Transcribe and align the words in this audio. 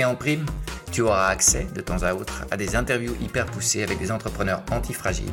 Et 0.00 0.04
en 0.06 0.14
prime, 0.14 0.46
tu 0.92 1.02
auras 1.02 1.28
accès 1.28 1.66
de 1.74 1.82
temps 1.82 2.04
à 2.04 2.14
autre 2.14 2.46
à 2.50 2.56
des 2.56 2.74
interviews 2.74 3.14
hyper 3.20 3.44
poussées 3.44 3.82
avec 3.82 3.98
des 3.98 4.10
entrepreneurs 4.10 4.62
antifragiles, 4.70 5.26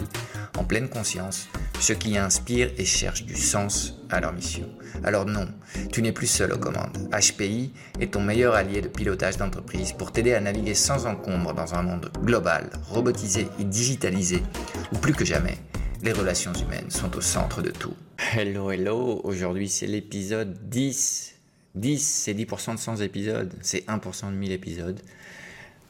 en 0.58 0.66
pleine 0.66 0.90
conscience, 0.90 1.48
ceux 1.80 1.94
qui 1.94 2.18
inspirent 2.18 2.72
et 2.78 2.84
cherchent 2.84 3.24
du 3.24 3.38
sens 3.38 3.94
à 4.10 4.20
leur 4.20 4.34
mission. 4.34 4.68
Alors 5.06 5.26
non, 5.26 5.48
tu 5.94 6.02
n'es 6.02 6.12
plus 6.12 6.28
seul 6.28 6.52
aux 6.52 6.58
commandes. 6.58 6.98
HPI 7.14 7.72
est 8.02 8.12
ton 8.12 8.20
meilleur 8.20 8.56
allié 8.56 8.82
de 8.82 8.90
pilotage 8.90 9.38
d'entreprise 9.38 9.94
pour 9.94 10.12
t'aider 10.12 10.34
à 10.34 10.42
naviguer 10.42 10.74
sans 10.74 11.06
encombre 11.06 11.54
dans 11.54 11.74
un 11.74 11.84
monde 11.84 12.12
global, 12.20 12.70
robotisé 12.90 13.48
et 13.62 13.64
digitalisé, 13.64 14.44
où 14.92 14.98
plus 14.98 15.14
que 15.14 15.24
jamais, 15.24 15.60
les 16.04 16.12
relations 16.12 16.52
humaines 16.52 16.92
sont 16.92 17.16
au 17.16 17.22
centre 17.22 17.62
de 17.62 17.72
tout. 17.72 17.96
Hello, 18.36 18.70
hello, 18.70 19.22
aujourd'hui 19.24 19.70
c'est 19.70 19.88
l'épisode 19.88 20.58
10 20.68 21.37
10, 21.78 22.00
c'est 22.00 22.34
10% 22.34 22.76
de 22.76 22.80
100 22.80 22.98
épisodes, 22.98 23.54
c'est 23.62 23.86
1% 23.88 24.32
de 24.32 24.36
1000 24.36 24.52
épisodes. 24.52 25.00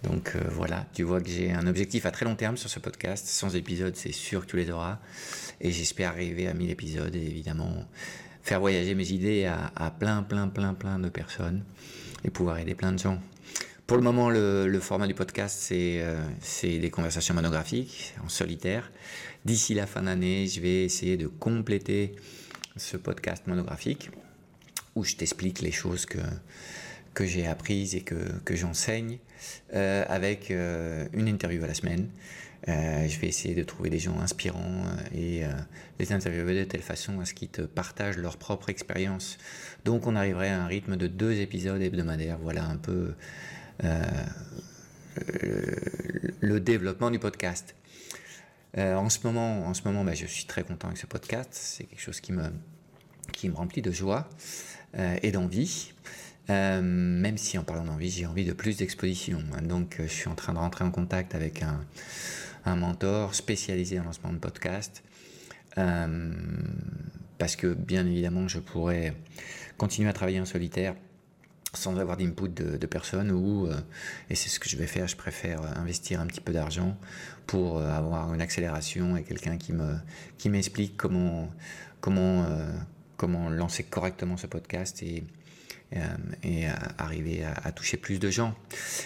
Donc 0.03 0.33
euh, 0.35 0.41
voilà, 0.51 0.85
tu 0.93 1.03
vois 1.03 1.21
que 1.21 1.29
j'ai 1.29 1.51
un 1.51 1.65
objectif 1.65 2.05
à 2.05 2.11
très 2.11 2.25
long 2.25 2.35
terme 2.35 2.57
sur 2.57 2.69
ce 2.69 2.79
podcast. 2.79 3.25
100 3.27 3.55
épisodes, 3.55 3.95
c'est 3.95 4.11
sûr 4.11 4.45
que 4.45 4.51
tu 4.51 4.57
les 4.57 4.69
auras. 4.69 4.99
Et 5.59 5.71
j'espère 5.71 6.11
arriver 6.11 6.47
à 6.47 6.53
1000 6.53 6.69
épisodes 6.69 7.15
et 7.15 7.25
évidemment 7.25 7.87
faire 8.43 8.59
voyager 8.59 8.95
mes 8.95 9.11
idées 9.11 9.45
à, 9.45 9.91
plein, 9.91 10.23
plein, 10.23 10.47
plein, 10.47 10.73
plein 10.73 10.99
de 10.99 11.09
personnes 11.09 11.63
et 12.23 12.29
pouvoir 12.29 12.59
aider 12.59 12.75
plein 12.75 12.93
de 12.93 12.99
gens. 12.99 13.19
Pour 13.87 13.97
le 13.97 14.03
moment, 14.03 14.29
le, 14.29 14.79
format 14.79 15.07
du 15.07 15.13
podcast, 15.13 15.69
euh, 15.71 16.25
c'est 16.41 16.77
des 16.77 16.89
conversations 16.89 17.33
monographiques 17.33 18.13
en 18.23 18.29
solitaire. 18.29 18.91
D'ici 19.45 19.73
la 19.73 19.87
fin 19.87 20.03
d'année, 20.03 20.47
je 20.47 20.61
vais 20.61 20.83
essayer 20.83 21.17
de 21.17 21.27
compléter 21.27 22.15
ce 22.75 22.97
podcast 22.97 23.47
monographique 23.47 24.11
où 24.97 25.03
je 25.03 25.15
t'explique 25.15 25.61
les 25.61 25.71
choses 25.71 26.05
que, 26.05 26.17
que 27.13 27.25
j'ai 27.25 27.47
apprises 27.47 27.95
et 27.95 28.01
que, 28.01 28.15
que 28.45 28.55
j'enseigne 28.55 29.19
euh, 29.73 30.03
avec 30.07 30.49
euh, 30.49 31.07
une 31.13 31.27
interview 31.27 31.63
à 31.63 31.67
la 31.67 31.73
semaine. 31.75 32.09
Euh, 32.67 33.07
je 33.07 33.19
vais 33.19 33.27
essayer 33.27 33.53
de 33.53 33.63
trouver 33.63 33.89
des 33.91 33.99
gens 33.99 34.19
inspirants 34.19 34.83
et 35.13 35.43
les 35.99 36.11
interviewer 36.11 36.59
de 36.59 36.63
telle 36.63 36.81
façon 36.81 37.19
à 37.19 37.25
ce 37.25 37.33
qu'ils 37.33 37.49
te 37.49 37.61
partagent 37.61 38.17
leur 38.17 38.37
propre 38.37 38.69
expérience. 38.69 39.37
Donc 39.85 40.07
on 40.07 40.15
arriverait 40.15 40.49
à 40.49 40.63
un 40.63 40.67
rythme 40.67 40.97
de 40.97 41.07
deux 41.07 41.39
épisodes 41.39 41.81
hebdomadaires. 41.81 42.39
Voilà 42.39 42.65
un 42.65 42.77
peu 42.77 43.13
le, 46.41 46.59
développement 46.59 47.11
du 47.11 47.19
podcast. 47.19 47.75
en 48.75 49.09
ce 49.09 49.19
moment, 49.23 49.67
en 49.67 49.73
ce 49.75 49.83
moment 49.83 50.03
bah, 50.03 50.15
je 50.15 50.25
suis 50.25 50.45
très 50.45 50.63
content 50.63 50.87
avec 50.87 50.97
ce 50.97 51.05
podcast. 51.05 51.49
C'est 51.51 51.85
quelque 51.85 52.01
chose 52.01 52.19
qui 52.19 52.33
me, 52.33 52.43
qui 53.37 53.49
me 53.49 53.55
remplit 53.55 53.81
de 53.81 53.91
joie. 53.91 54.27
Euh, 54.97 55.17
et 55.21 55.31
d'envie. 55.31 55.91
Euh, 56.49 56.81
même 56.81 57.37
si 57.37 57.57
en 57.57 57.63
parlant 57.63 57.83
d'envie, 57.83 58.09
j'ai 58.09 58.25
envie 58.25 58.45
de 58.45 58.53
plus 58.53 58.77
d'exposition. 58.77 59.43
Donc, 59.63 59.99
euh, 59.99 60.07
je 60.07 60.13
suis 60.13 60.29
en 60.29 60.35
train 60.35 60.53
de 60.53 60.57
rentrer 60.57 60.85
en 60.85 60.91
contact 60.91 61.35
avec 61.35 61.61
un, 61.61 61.85
mentor 62.75 63.33
spécialisé 63.33 63.97
en 63.97 64.03
lancement 64.03 64.33
de 64.33 64.39
podcast. 64.39 65.01
parce 65.75 67.55
que 67.55 67.73
bien 67.73 68.05
évidemment, 68.05 68.49
je 68.49 68.59
pourrais 68.59 69.15
continuer 69.77 70.09
à 70.09 70.13
travailler 70.13 70.41
en 70.41 70.45
solitaire 70.45 70.93
sans 71.73 71.97
avoir 71.97 72.17
d'input 72.17 72.49
de, 72.49 72.75
de 72.75 72.85
personne 72.87 73.31
ou, 73.31 73.69
et 74.29 74.35
c'est 74.35 74.49
ce 74.49 74.59
que 74.59 74.67
je 74.67 74.75
vais 74.75 74.87
faire, 74.87 75.07
je 75.07 75.15
préfère 75.15 75.61
investir 75.77 76.19
un 76.19 76.25
petit 76.25 76.41
peu 76.41 76.51
d'argent 76.51 76.97
pour 77.45 77.81
avoir 77.81 78.33
une 78.33 78.41
accélération 78.41 79.15
et 79.15 79.23
quelqu'un 79.23 79.57
qui 79.57 79.71
me 79.71 79.95
qui 80.37 80.49
m'explique 80.49 80.97
comment 80.97 81.49
comment 82.01 82.45
comment 83.17 83.49
lancer 83.49 83.83
correctement 83.83 84.37
ce 84.37 84.47
podcast 84.47 85.03
et, 85.03 85.23
euh, 85.95 85.99
et 86.43 86.65
arriver 86.97 87.45
à, 87.45 87.71
toucher 87.71 87.95
plus 87.95 88.19
de 88.19 88.29
gens. 88.29 88.53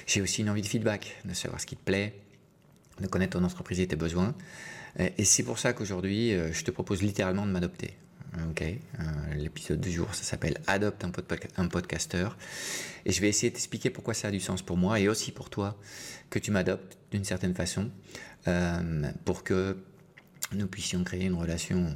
J'ai 0.07 0.19
aussi 0.21 0.41
une 0.41 0.49
envie 0.49 0.63
de 0.63 0.67
feedback, 0.67 1.15
de 1.25 1.33
savoir 1.33 1.61
ce 1.61 1.67
qui 1.67 1.75
te 1.75 1.83
plaît, 1.83 2.15
de 2.99 3.05
connaître 3.05 3.37
ton 3.37 3.45
entreprise 3.45 3.79
et 3.79 3.87
tes 3.87 3.95
besoins. 3.95 4.33
Euh, 4.99 5.07
et 5.17 5.23
c'est 5.23 5.43
pour 5.43 5.59
ça 5.59 5.73
qu'aujourd'hui, 5.73 6.33
euh, 6.33 6.51
je 6.51 6.63
te 6.63 6.71
propose 6.71 7.03
littéralement 7.03 7.45
de 7.45 7.51
m'adopter. 7.51 7.93
Ok, 8.49 8.63
l'épisode 9.35 9.81
du 9.81 9.91
jour, 9.91 10.15
ça 10.15 10.23
s'appelle 10.23 10.57
Adopte 10.65 11.03
un, 11.03 11.11
un 11.57 11.67
podcasteur. 11.67 12.37
Et 13.05 13.11
je 13.11 13.19
vais 13.19 13.27
essayer 13.27 13.49
de 13.49 13.55
t'expliquer 13.55 13.89
pourquoi 13.89 14.13
ça 14.13 14.29
a 14.29 14.31
du 14.31 14.39
sens 14.39 14.61
pour 14.61 14.77
moi 14.77 15.01
et 15.01 15.09
aussi 15.09 15.33
pour 15.33 15.49
toi 15.49 15.77
que 16.29 16.39
tu 16.39 16.49
m'adoptes 16.49 16.97
d'une 17.11 17.25
certaine 17.25 17.53
façon 17.53 17.91
pour 19.25 19.43
que 19.43 19.75
nous 20.53 20.67
puissions 20.67 21.03
créer 21.03 21.25
une 21.25 21.33
relation 21.33 21.93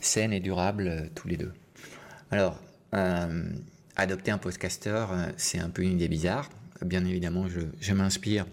saine 0.00 0.32
et 0.32 0.40
durable 0.40 0.88
euh, 0.88 1.06
tous 1.14 1.28
les 1.28 1.36
deux. 1.36 1.52
Alors, 2.30 2.60
euh, 2.94 3.50
adopter 3.96 4.30
un 4.30 4.38
podcaster, 4.38 5.06
euh, 5.10 5.32
c'est 5.36 5.58
un 5.58 5.70
peu 5.70 5.82
une 5.82 5.92
idée 5.92 6.08
bizarre. 6.08 6.50
Bien 6.82 7.04
évidemment, 7.04 7.46
je, 7.48 7.92
m'inspire 7.92 8.46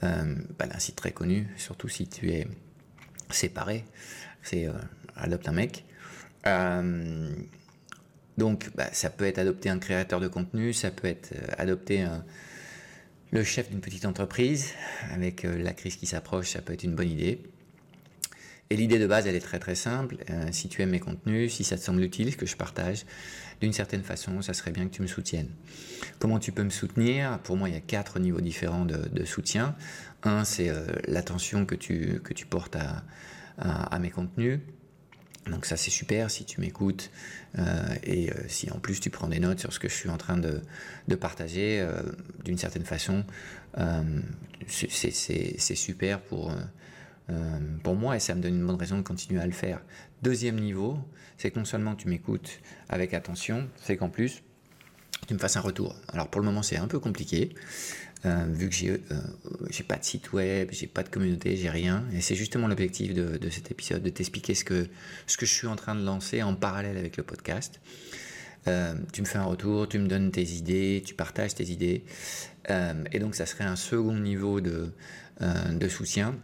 bah, 0.00 0.66
d'un 0.66 0.78
site 0.78 0.94
très 0.94 1.10
connu, 1.10 1.48
surtout 1.56 1.88
si 1.88 2.06
tu 2.06 2.30
es 2.30 2.46
séparé. 3.30 3.84
C'est 4.42 4.68
adopte 5.16 5.48
un 5.48 5.52
mec. 5.52 5.84
donc, 8.36 8.70
bah, 8.76 8.86
ça 8.92 9.10
peut 9.10 9.24
être 9.24 9.38
adopter 9.38 9.70
un 9.70 9.80
créateur 9.80 10.20
de 10.20 10.28
contenu, 10.28 10.72
ça 10.72 10.92
peut 10.92 11.08
être 11.08 11.34
adopter 11.58 12.06
le 13.32 13.42
chef 13.42 13.70
d'une 13.70 13.80
petite 13.80 14.04
entreprise. 14.04 14.72
Avec 15.10 15.42
la 15.42 15.72
crise 15.72 15.96
qui 15.96 16.06
s'approche, 16.06 16.50
ça 16.50 16.62
peut 16.62 16.74
être 16.74 16.84
une 16.84 16.94
bonne 16.94 17.10
idée. 17.10 17.42
Et 18.70 18.76
l'idée 18.76 18.98
de 18.98 19.06
base, 19.06 19.26
elle 19.26 19.34
est 19.34 19.40
très 19.40 19.58
très 19.58 19.74
simple. 19.74 20.18
Euh, 20.28 20.48
si 20.52 20.68
tu 20.68 20.82
aimes 20.82 20.90
mes 20.90 21.00
contenus, 21.00 21.54
si 21.54 21.64
ça 21.64 21.76
te 21.76 21.82
semble 21.82 22.02
utile, 22.02 22.30
ce 22.32 22.36
que 22.36 22.46
je 22.46 22.56
partage, 22.56 23.06
d'une 23.60 23.72
certaine 23.72 24.02
façon, 24.02 24.42
ça 24.42 24.52
serait 24.52 24.72
bien 24.72 24.86
que 24.86 24.94
tu 24.94 25.02
me 25.02 25.06
soutiennes. 25.06 25.48
Comment 26.18 26.38
tu 26.38 26.52
peux 26.52 26.62
me 26.62 26.70
soutenir? 26.70 27.38
Pour 27.40 27.56
moi, 27.56 27.68
il 27.68 27.74
y 27.74 27.78
a 27.78 27.80
quatre 27.80 28.18
niveaux 28.18 28.42
différents 28.42 28.84
de, 28.84 29.24
soutien. 29.24 29.74
Un, 30.22 30.44
c'est 30.44 30.68
euh, 30.68 30.86
l'attention 31.06 31.64
que 31.64 31.74
tu, 31.74 32.20
que 32.22 32.34
tu 32.34 32.44
portes 32.44 32.76
à, 32.76 33.04
à, 33.58 33.98
mes 33.98 34.10
contenus. 34.10 34.60
Donc 35.46 35.64
ça 35.64 35.78
c'est 35.78 35.90
super 35.90 36.30
si 36.30 36.44
tu 36.44 36.60
m'écoutes 36.60 37.10
euh, 37.58 37.62
et 38.02 38.30
si 38.48 38.70
en 38.70 38.78
plus 38.78 39.00
tu 39.00 39.08
prends 39.08 39.28
des 39.28 39.40
notes 39.40 39.60
sur 39.60 39.72
ce 39.72 39.78
que 39.78 39.88
je 39.88 39.94
suis 39.94 40.10
en 40.10 40.18
train 40.18 40.36
de, 40.36 40.60
de 41.08 41.14
partager, 41.14 41.86
d'une 42.44 42.58
certaine 42.58 42.84
façon, 42.84 43.24
c'est 44.66 45.74
super 45.74 46.20
pour 46.20 46.52
euh, 47.30 47.58
pour 47.82 47.94
moi, 47.94 48.16
et 48.16 48.20
ça 48.20 48.34
me 48.34 48.40
donne 48.40 48.54
une 48.54 48.66
bonne 48.66 48.76
raison 48.76 48.96
de 48.96 49.02
continuer 49.02 49.40
à 49.40 49.46
le 49.46 49.52
faire. 49.52 49.80
Deuxième 50.22 50.58
niveau, 50.58 50.98
c'est 51.36 51.50
que 51.50 51.58
non 51.58 51.64
seulement 51.64 51.94
tu 51.94 52.08
m'écoutes 52.08 52.60
avec 52.88 53.14
attention, 53.14 53.68
c'est 53.76 53.96
qu'en 53.96 54.08
plus, 54.08 54.42
tu 55.26 55.34
me 55.34 55.38
fasses 55.38 55.56
un 55.56 55.60
retour. 55.60 55.94
Alors 56.08 56.28
pour 56.28 56.40
le 56.40 56.46
moment, 56.46 56.62
c'est 56.62 56.78
un 56.78 56.88
peu 56.88 56.98
compliqué, 56.98 57.54
euh, 58.26 58.46
vu 58.48 58.68
que 58.68 58.74
j'ai 58.74 58.90
euh, 58.90 59.84
pas 59.86 59.96
de 59.96 60.04
site 60.04 60.32
web, 60.32 60.70
j'ai 60.72 60.86
pas 60.86 61.02
de 61.02 61.08
communauté, 61.08 61.56
j'ai 61.56 61.70
rien. 61.70 62.04
Et 62.12 62.20
c'est 62.20 62.34
justement 62.34 62.66
l'objectif 62.66 63.14
de, 63.14 63.50
cet 63.50 63.70
épisode, 63.70 64.02
de 64.02 64.10
t'expliquer 64.10 64.54
ce 64.54 64.64
que, 64.64 64.88
ce 65.26 65.36
que 65.36 65.46
je 65.46 65.52
suis 65.52 65.66
en 65.66 65.76
train 65.76 65.94
de 65.94 66.04
lancer 66.04 66.42
en 66.42 66.54
parallèle 66.54 66.96
avec 66.96 67.16
le 67.16 67.22
podcast. 67.22 67.80
Euh, 68.66 68.94
tu 69.12 69.22
me 69.22 69.26
fais 69.26 69.38
un 69.38 69.44
retour, 69.44 69.88
tu 69.88 69.98
me 69.98 70.08
donnes 70.08 70.30
tes 70.30 70.42
idées, 70.42 71.02
tu 71.04 71.14
partages 71.14 71.54
tes 71.54 71.70
idées. 71.70 72.04
et 73.12 73.18
donc 73.18 73.34
ça 73.34 73.46
serait 73.46 73.64
un 73.64 73.76
second 73.76 74.18
niveau 74.18 74.60
de, 74.60 74.92
de 75.40 75.88
soutien 75.88 76.34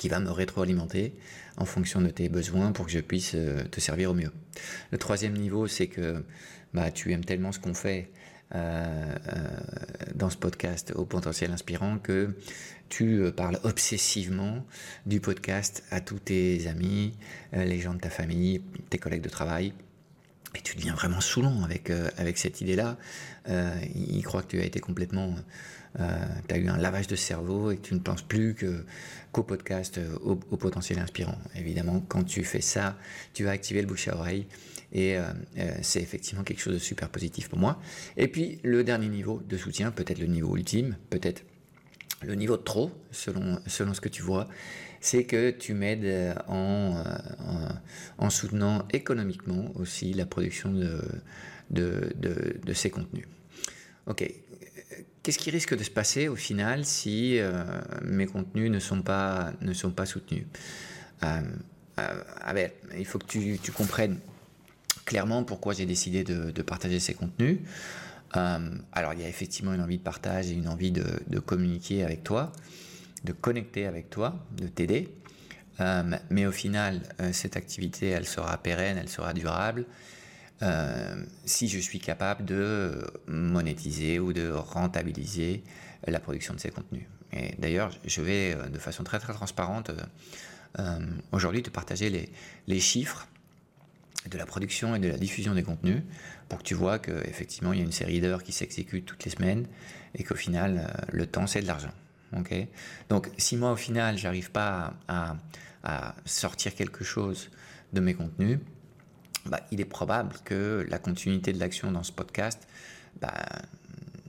qui 0.00 0.08
va 0.08 0.18
me 0.18 0.30
rétroalimenter 0.30 1.12
en 1.58 1.66
fonction 1.66 2.00
de 2.00 2.08
tes 2.08 2.30
besoins 2.30 2.72
pour 2.72 2.86
que 2.86 2.90
je 2.90 3.00
puisse 3.00 3.32
euh, 3.34 3.62
te 3.64 3.80
servir 3.80 4.12
au 4.12 4.14
mieux. 4.14 4.32
Le 4.92 4.98
troisième 4.98 5.34
niveau, 5.34 5.66
c'est 5.66 5.88
que 5.88 6.24
bah, 6.72 6.90
tu 6.90 7.12
aimes 7.12 7.24
tellement 7.24 7.52
ce 7.52 7.60
qu'on 7.60 7.74
fait 7.74 8.10
dans 10.16 10.28
ce 10.28 10.36
podcast 10.36 10.92
au 10.96 11.04
potentiel 11.04 11.52
inspirant 11.52 11.98
que 11.98 12.34
tu 12.88 13.22
parles 13.36 13.60
obsessivement 13.62 14.66
du 15.06 15.20
podcast 15.20 15.84
à 15.92 16.00
tous 16.00 16.18
tes 16.18 16.66
amis, 16.66 17.14
les 17.52 17.78
gens 17.78 17.94
de 17.94 18.00
ta 18.00 18.10
famille, 18.10 18.60
tes 18.88 18.98
collègues 18.98 19.22
de 19.22 19.28
travail. 19.28 19.72
Et 20.56 20.62
tu 20.62 20.74
deviens 20.74 20.94
vraiment 20.94 21.20
saoulant 21.20 21.62
avec, 21.62 21.90
avec 22.16 22.38
cette 22.38 22.60
idée-là. 22.60 22.98
ils 23.94 24.22
croient 24.24 24.42
que 24.42 24.48
tu 24.48 24.60
as 24.60 24.64
été 24.64 24.80
complètement 24.80 25.36
euh, 25.98 26.04
tu 26.48 26.54
as 26.54 26.58
eu 26.58 26.68
un 26.68 26.76
lavage 26.76 27.06
de 27.08 27.16
cerveau 27.16 27.70
et 27.70 27.76
que 27.76 27.82
tu 27.82 27.94
ne 27.94 27.98
penses 27.98 28.22
plus 28.22 28.54
qu'au 28.54 29.42
podcast, 29.42 29.98
euh, 29.98 30.16
au, 30.22 30.36
potentiel 30.36 30.98
inspirant. 30.98 31.36
Évidemment, 31.56 32.00
quand 32.08 32.22
tu 32.22 32.44
fais 32.44 32.60
ça, 32.60 32.96
tu 33.34 33.44
vas 33.44 33.50
activer 33.50 33.80
le 33.80 33.88
bouche 33.88 34.08
à 34.08 34.16
oreille 34.16 34.46
et 34.92 35.16
euh, 35.16 35.22
c'est 35.82 36.00
effectivement 36.00 36.44
quelque 36.44 36.60
chose 36.60 36.74
de 36.74 36.78
super 36.78 37.08
positif 37.08 37.48
pour 37.48 37.58
moi. 37.58 37.80
Et 38.16 38.28
puis 38.28 38.60
le 38.62 38.84
dernier 38.84 39.08
niveau 39.08 39.42
de 39.48 39.56
soutien, 39.56 39.90
peut-être 39.90 40.18
le 40.18 40.26
niveau 40.26 40.56
ultime, 40.56 40.96
peut-être 41.10 41.44
le 42.22 42.34
niveau 42.34 42.56
de 42.56 42.62
trop, 42.62 42.90
selon, 43.10 43.58
selon 43.66 43.94
ce 43.94 44.00
que 44.00 44.08
tu 44.08 44.22
vois, 44.22 44.46
c'est 45.00 45.24
que 45.24 45.50
tu 45.50 45.72
m'aides 45.72 46.36
en, 46.48 47.02
en, 48.18 48.28
soutenant 48.30 48.86
économiquement 48.92 49.72
aussi 49.76 50.12
la 50.12 50.26
production 50.26 50.70
de, 50.70 51.00
de 51.70 52.72
ces 52.74 52.90
contenus. 52.90 53.24
Ok, 54.06 54.30
Qu'est-ce 55.22 55.38
qui 55.38 55.50
risque 55.50 55.76
de 55.76 55.84
se 55.84 55.90
passer 55.90 56.28
au 56.28 56.36
final 56.36 56.86
si 56.86 57.38
euh, 57.38 57.62
mes 58.02 58.26
contenus 58.26 58.70
ne 58.70 58.78
sont 58.78 59.02
pas, 59.02 59.52
ne 59.60 59.74
sont 59.74 59.90
pas 59.90 60.06
soutenus? 60.06 60.46
Euh, 61.24 61.42
euh, 61.98 62.68
Il 62.96 63.04
faut 63.04 63.18
que 63.18 63.26
tu, 63.26 63.72
comprennes 63.72 64.18
clairement 65.04 65.44
pourquoi 65.44 65.74
j'ai 65.74 65.84
décidé 65.84 66.24
de, 66.24 66.50
de, 66.50 66.62
partager 66.62 67.00
ces 67.00 67.12
contenus. 67.12 67.58
alors 68.32 69.12
il 69.12 69.20
y 69.20 69.24
a 69.24 69.28
effectivement 69.28 69.74
une 69.74 69.82
envie 69.82 69.98
de 69.98 70.02
partage 70.02 70.50
et 70.50 70.54
une 70.54 70.68
envie 70.68 70.92
de, 70.92 71.04
de 71.26 71.38
communiquer 71.38 72.02
avec 72.02 72.24
toi, 72.24 72.52
de 73.24 73.32
connecter 73.32 73.86
avec 73.86 74.08
toi, 74.08 74.46
de 74.56 74.68
t'aider. 74.68 75.10
mais 76.30 76.46
au 76.46 76.52
final, 76.52 77.02
cette 77.32 77.56
activité, 77.56 78.08
elle 78.08 78.26
sera 78.26 78.56
pérenne, 78.56 78.96
elle 78.96 79.10
sera 79.10 79.34
durable. 79.34 79.84
Euh, 80.62 81.24
si 81.46 81.68
je 81.68 81.78
suis 81.78 82.00
capable 82.00 82.44
de 82.44 83.10
monétiser 83.26 84.18
ou 84.18 84.34
de 84.34 84.50
rentabiliser 84.50 85.64
la 86.06 86.20
production 86.20 86.52
de 86.52 86.60
ces 86.60 86.70
contenus. 86.70 87.04
Et 87.32 87.54
d'ailleurs, 87.58 87.90
je 88.04 88.20
vais 88.20 88.54
euh, 88.54 88.68
de 88.68 88.78
façon 88.78 89.02
très 89.02 89.18
très 89.18 89.32
transparente 89.32 89.90
euh, 90.78 90.98
aujourd'hui 91.32 91.62
te 91.62 91.70
partager 91.70 92.28
les, 92.66 92.80
chiffres 92.80 93.26
de 94.30 94.36
la 94.36 94.44
production 94.44 94.94
et 94.94 94.98
de 94.98 95.08
la 95.08 95.16
diffusion 95.16 95.54
des 95.54 95.62
contenus 95.62 96.02
pour 96.50 96.58
que 96.58 96.64
tu 96.64 96.74
vois 96.74 96.98
qu'effectivement 96.98 97.72
il 97.72 97.78
y 97.78 97.82
a 97.82 97.84
une 97.84 97.92
série 97.92 98.20
d'heures 98.20 98.42
qui 98.42 98.52
s'exécutent 98.52 99.06
toutes 99.06 99.24
les 99.24 99.30
semaines 99.30 99.66
et 100.14 100.24
qu'au 100.24 100.34
final 100.34 100.92
le 101.10 101.26
temps 101.26 101.46
c'est 101.46 101.62
de 101.62 101.66
l'argent. 101.66 101.92
Donc 103.08 103.30
si 103.38 103.56
moi 103.56 103.72
au 103.72 103.76
final 103.76 104.18
j'arrive 104.18 104.50
pas 104.52 104.94
à 105.08 106.14
sortir 106.24 106.74
quelque 106.74 107.02
chose 107.02 107.50
de 107.92 108.00
mes 108.00 108.14
contenus, 108.14 108.58
bah, 109.46 109.60
il 109.70 109.80
est 109.80 109.86
probable 109.86 110.34
que 110.44 110.86
la 110.88 110.98
continuité 110.98 111.52
de 111.52 111.58
l'action 111.58 111.90
dans 111.90 112.02
ce 112.02 112.12
podcast 112.12 112.66
bah, 113.20 113.32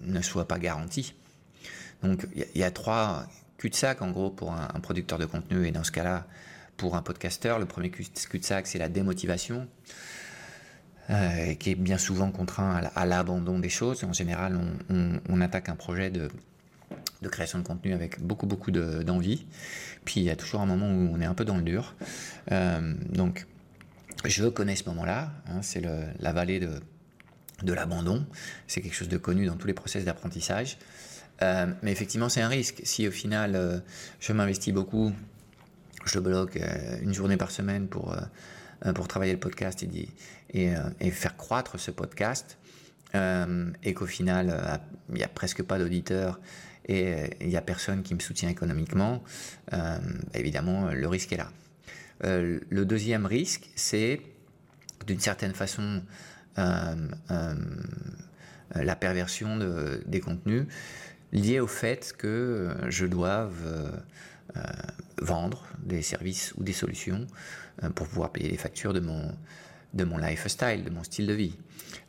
ne 0.02 0.22
soit 0.22 0.48
pas 0.48 0.60
garantie. 0.60 1.14
Donc 2.04 2.26
il 2.36 2.60
y, 2.60 2.64
a 2.64 2.72
trois 2.72 3.28
cul-de-sac 3.58 4.02
en 4.02 4.10
gros 4.10 4.32
pour 4.32 4.54
un, 4.54 4.80
producteur 4.82 5.20
de 5.20 5.26
contenu 5.26 5.68
et 5.68 5.72
dans 5.72 5.84
ce 5.84 5.92
cas-là 5.92 6.26
pour 6.78 6.96
un 6.96 7.02
podcasteur. 7.02 7.60
Le 7.60 7.66
premier 7.66 7.92
cul-de-sac 7.92 8.68
c'est 8.68 8.80
la 8.80 8.90
démotivation. 8.90 9.68
Euh, 11.10 11.56
qui 11.56 11.72
est 11.72 11.76
bien 11.76 11.98
souvent 11.98 12.32
contraint 12.32 12.80
à 12.96 13.06
l'abandon 13.06 13.60
des 13.60 13.70
choses. 13.70 14.04
En 14.06 14.14
général, 14.14 14.58
on, 14.90 15.42
attaque 15.42 15.68
un 15.68 15.76
projet 15.76 16.10
de, 16.10 16.30
création 17.28 17.60
de 17.60 17.64
contenu 17.64 17.94
avec 17.94 18.22
beaucoup 18.22 18.46
beaucoup 18.46 18.72
d'envie. 18.72 19.46
Puis 20.06 20.22
il 20.22 20.24
y 20.24 20.30
a 20.30 20.38
toujours 20.38 20.62
un 20.62 20.66
moment 20.66 20.88
où 20.88 21.10
on 21.14 21.20
est 21.20 21.26
un 21.26 21.34
peu 21.34 21.44
dans 21.44 21.58
le 21.58 21.64
dur. 21.64 21.96
Euh, 22.52 22.94
donc 23.10 23.46
je 24.26 24.46
connais 24.48 24.76
ce 24.76 24.86
moment-là, 24.90 25.32
hein, 25.48 25.62
c'est 25.62 25.82
la 25.82 26.34
vallée 26.34 26.60
de, 26.60 27.74
l'abandon, 27.74 28.26
c'est 28.68 28.82
quelque 28.82 28.96
chose 28.96 29.10
de 29.10 29.18
connu 29.18 29.46
dans 29.46 29.56
tous 29.56 29.68
les 29.68 29.74
process 29.74 30.06
d'apprentissage. 30.06 30.78
Euh, 31.42 31.68
mais 31.82 31.92
effectivement, 31.92 32.30
c'est 32.30 32.42
un 32.42 32.48
risque. 32.48 32.82
Si 32.84 33.08
au 33.08 33.12
final, 33.12 33.56
euh, 33.56 33.80
je 34.20 34.32
m'investis 34.32 34.74
beaucoup, 34.74 35.12
je 36.06 36.20
bloque 36.20 36.58
euh, 36.58 37.00
une 37.02 37.14
journée 37.14 37.38
par 37.38 37.52
semaine 37.52 37.88
pour, 37.88 38.16
travailler 39.08 39.34
le 39.34 39.40
podcast 39.40 39.84
et, 39.84 40.10
et, 40.54 40.74
et 41.00 41.12
faire 41.12 41.38
croître 41.38 41.80
ce 41.80 41.92
podcast, 41.92 42.58
et 43.14 43.94
qu'au 43.94 44.06
final, 44.06 44.80
il 45.10 45.16
n'y 45.16 45.24
a 45.24 45.28
presque 45.28 45.62
pas 45.62 45.78
d'auditeurs 45.78 46.40
et 46.86 47.30
il 47.42 47.50
n'y 47.50 47.58
a 47.58 47.62
personne 47.62 48.02
qui 48.02 48.16
me 48.16 48.20
soutient 48.20 48.50
économiquement, 48.50 49.22
évidemment, 50.34 50.90
le 50.90 51.08
risque 51.08 51.34
est 51.34 51.38
là. 51.38 51.52
Euh, 52.24 52.60
le 52.70 52.86
deuxième 52.86 53.26
risque, 53.26 53.70
c'est 53.76 54.22
d'une 55.08 55.20
certaine 55.20 55.54
façon 55.54 56.04
euh, 56.58 56.96
euh, 57.32 57.56
la 58.76 58.96
perversion 58.96 59.58
des 60.06 60.20
contenus 60.20 60.66
liée 61.32 61.60
au 61.60 61.68
fait 61.68 62.14
que 62.18 62.76
je 62.90 63.06
doive 63.06 64.02
vendre 65.22 65.66
des 65.82 66.02
services 66.02 66.54
ou 66.58 66.64
des 66.64 66.74
solutions 66.74 67.26
pour 67.96 68.08
pouvoir 68.08 68.32
payer 68.32 68.50
les 68.50 68.58
factures 68.58 68.94
de 68.94 69.00
mon, 69.00 69.34
de 69.94 70.04
mon 70.04 70.18
lifestyle, 70.18 70.84
de 70.84 70.90
mon 70.90 71.04
style 71.04 71.28
de 71.28 71.34
vie. 71.34 71.58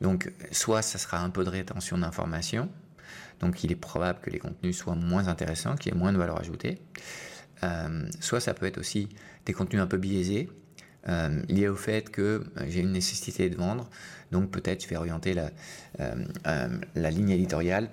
Donc, 0.00 0.32
soit 0.50 0.82
ça 0.82 0.98
sera 0.98 1.20
un 1.20 1.30
peu 1.30 1.44
de 1.44 1.50
rétention 1.50 1.98
d'informations, 1.98 2.68
donc 3.40 3.64
il 3.64 3.72
est 3.72 3.76
probable 3.76 4.20
que 4.20 4.30
les 4.30 4.38
contenus 4.38 4.76
soient 4.76 4.96
moins 4.96 5.28
intéressants, 5.28 5.76
qu'il 5.76 5.92
y 5.92 5.96
ait 5.96 5.98
moins 5.98 6.12
de 6.12 6.18
valeur 6.18 6.38
ajoutée. 6.40 6.80
Soit 8.20 8.40
ça 8.40 8.54
peut 8.54 8.66
être 8.66 8.78
aussi 8.78 9.08
des 9.46 9.52
contenus 9.52 9.82
un 9.82 9.86
peu 9.86 9.96
biaisés, 9.96 10.48
euh, 11.08 11.42
liés 11.48 11.68
au 11.68 11.76
fait 11.76 12.10
que 12.10 12.22
euh, 12.22 12.66
j'ai 12.68 12.80
une 12.80 12.92
nécessité 12.92 13.50
de 13.50 13.56
vendre, 13.56 13.90
donc 14.30 14.50
peut-être 14.50 14.84
je 14.84 14.88
vais 14.88 14.96
orienter 14.96 15.34
la, 15.34 15.50
la 16.94 17.10
ligne 17.10 17.30
éditoriale 17.30 17.90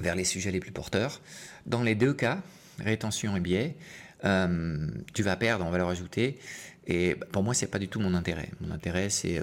vers 0.00 0.14
les 0.14 0.24
sujets 0.24 0.50
les 0.50 0.60
plus 0.60 0.70
porteurs. 0.70 1.20
Dans 1.64 1.82
les 1.82 1.94
deux 1.94 2.12
cas, 2.12 2.40
rétention 2.78 3.36
et 3.36 3.40
biais, 3.40 3.76
tu 4.22 5.22
vas 5.22 5.36
perdre 5.36 5.64
en 5.64 5.70
valeur 5.70 5.88
ajoutée. 5.88 6.38
Et 6.86 7.16
pour 7.32 7.42
moi, 7.42 7.52
c'est 7.52 7.66
pas 7.66 7.80
du 7.80 7.88
tout 7.88 7.98
mon 7.98 8.14
intérêt. 8.14 8.48
Mon 8.60 8.70
intérêt, 8.70 9.10
c'est 9.10 9.42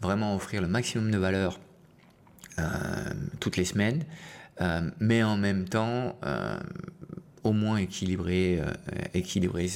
vraiment 0.00 0.34
offrir 0.34 0.62
le 0.62 0.68
maximum 0.68 1.10
de 1.10 1.18
valeur 1.18 1.60
toutes 3.38 3.58
les 3.58 3.66
semaines, 3.66 4.04
mais 4.98 5.22
en 5.22 5.36
même 5.36 5.68
temps 5.68 6.18
au 7.42 7.52
moins 7.52 7.78
équilibrer, 7.78 8.60
euh, 8.60 8.72
équilibrer 9.14 9.68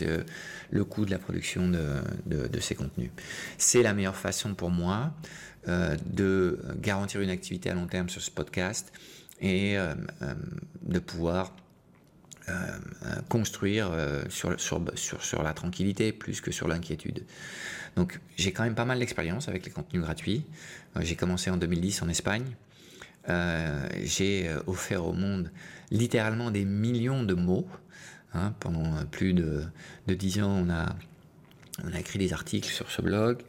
le 0.71 0.85
coût 0.85 1.05
de 1.05 1.11
la 1.11 1.19
production 1.19 1.69
de, 1.69 2.61
ces 2.61 2.75
contenus. 2.75 3.11
C'est 3.59 3.83
la 3.83 3.95
meilleure 3.95 4.17
façon 4.17 4.55
pour 4.55 4.71
moi 4.71 5.13
euh, 5.69 5.97
de 6.07 6.59
garantir 6.81 7.21
une 7.21 7.31
activité 7.31 7.71
à 7.71 7.75
long 7.75 7.87
terme 7.87 8.09
sur 8.09 8.21
ce 8.21 8.31
podcast 8.31 8.93
et 9.41 9.79
euh, 9.79 9.95
de 10.83 10.99
pouvoir 10.99 11.53
construire 13.31 13.91
sur, 14.29 15.43
la 15.43 15.55
tranquillité 15.55 16.13
plus 16.13 16.43
que 16.43 16.53
sur 16.53 16.69
l'inquiétude. 16.69 17.25
Donc 17.97 18.21
j'ai 18.37 18.53
quand 18.53 18.65
même 18.65 18.75
pas 18.75 18.85
mal 18.85 18.99
d'expérience 18.99 19.49
avec 19.49 19.65
les 19.65 19.71
contenus 19.71 20.03
gratuits. 20.03 20.45
j'ai 21.01 21.17
commencé 21.17 21.49
en 21.49 21.57
2010 21.57 22.03
en 22.03 22.11
Espagne. 22.11 22.45
Euh, 23.29 23.89
j'ai 24.03 24.49
euh, 24.49 24.61
offert 24.67 25.07
au 25.07 25.13
monde 25.13 25.51
littéralement 25.91 26.51
des 26.51 26.65
millions 26.65 27.23
de 27.23 27.35
mots. 27.35 27.67
Hein, 28.35 28.53
pendant 28.59 29.05
plus 29.07 29.33
de, 29.33 29.65
dix 30.09 30.43
ans, 30.43 30.51
on 30.51 30.69
a, 30.69 30.97
on 31.85 31.93
a 31.93 32.01
écrit 32.01 32.19
des 32.19 32.33
articles 32.33 32.69
sur 32.69 32.91
ce 32.91 33.01
blog, 33.01 33.43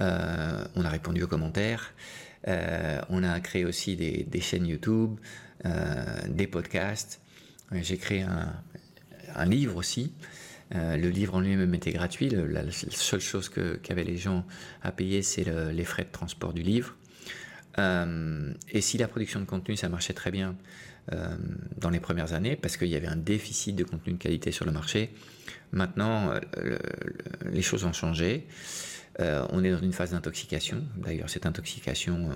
euh, 0.00 0.64
on 0.74 0.84
a 0.84 0.88
répondu 0.88 1.22
aux 1.22 1.28
commentaires, 1.28 1.94
on 2.44 3.22
a 3.22 3.38
créé 3.38 3.64
aussi 3.64 3.94
des, 3.94 4.40
chaînes 4.40 4.66
YouTube, 4.66 5.20
des 6.28 6.48
podcasts. 6.48 7.20
J'ai 7.70 7.96
créé 7.96 8.26
un, 9.36 9.44
livre 9.44 9.76
aussi. 9.76 10.12
le 10.72 11.08
livre 11.10 11.36
en 11.36 11.40
lui-même 11.40 11.72
était 11.72 11.92
gratuit. 11.92 12.28
la, 12.28 12.62
seule 12.72 13.20
chose 13.20 13.48
qu'avaient 13.48 14.02
les 14.02 14.16
gens 14.16 14.44
à 14.82 14.90
payer, 14.90 15.22
c'est 15.22 15.44
les 15.72 15.84
frais 15.84 16.04
de 16.04 16.10
transport 16.10 16.52
du 16.52 16.62
livre. 16.62 16.96
Euh, 17.78 18.52
et 18.70 18.80
si 18.80 18.98
la 18.98 19.08
production 19.08 19.40
de 19.40 19.44
contenu, 19.44 19.76
ça 19.76 19.88
marchait 19.88 20.12
très 20.12 20.30
bien 20.30 20.56
euh, 21.12 21.36
dans 21.78 21.90
les 21.90 22.00
premières 22.00 22.32
années, 22.32 22.56
parce 22.56 22.76
qu'il 22.76 22.88
y 22.88 22.96
avait 22.96 23.08
un 23.08 23.16
déficit 23.16 23.74
de 23.76 23.84
contenu 23.84 24.14
de 24.14 24.18
qualité 24.18 24.52
sur 24.52 24.64
le 24.64 24.72
marché, 24.72 25.10
maintenant, 25.72 26.32
euh, 26.56 26.78
les 27.50 27.62
choses 27.62 27.84
ont 27.84 27.92
changé. 27.92 28.46
on 29.18 29.62
est 29.62 29.70
dans 29.70 29.78
une 29.82 29.92
phase 29.92 30.10
d'intoxication. 30.10 30.82
D'ailleurs, 30.96 31.30
cette 31.30 31.46
intoxication, 31.46 32.30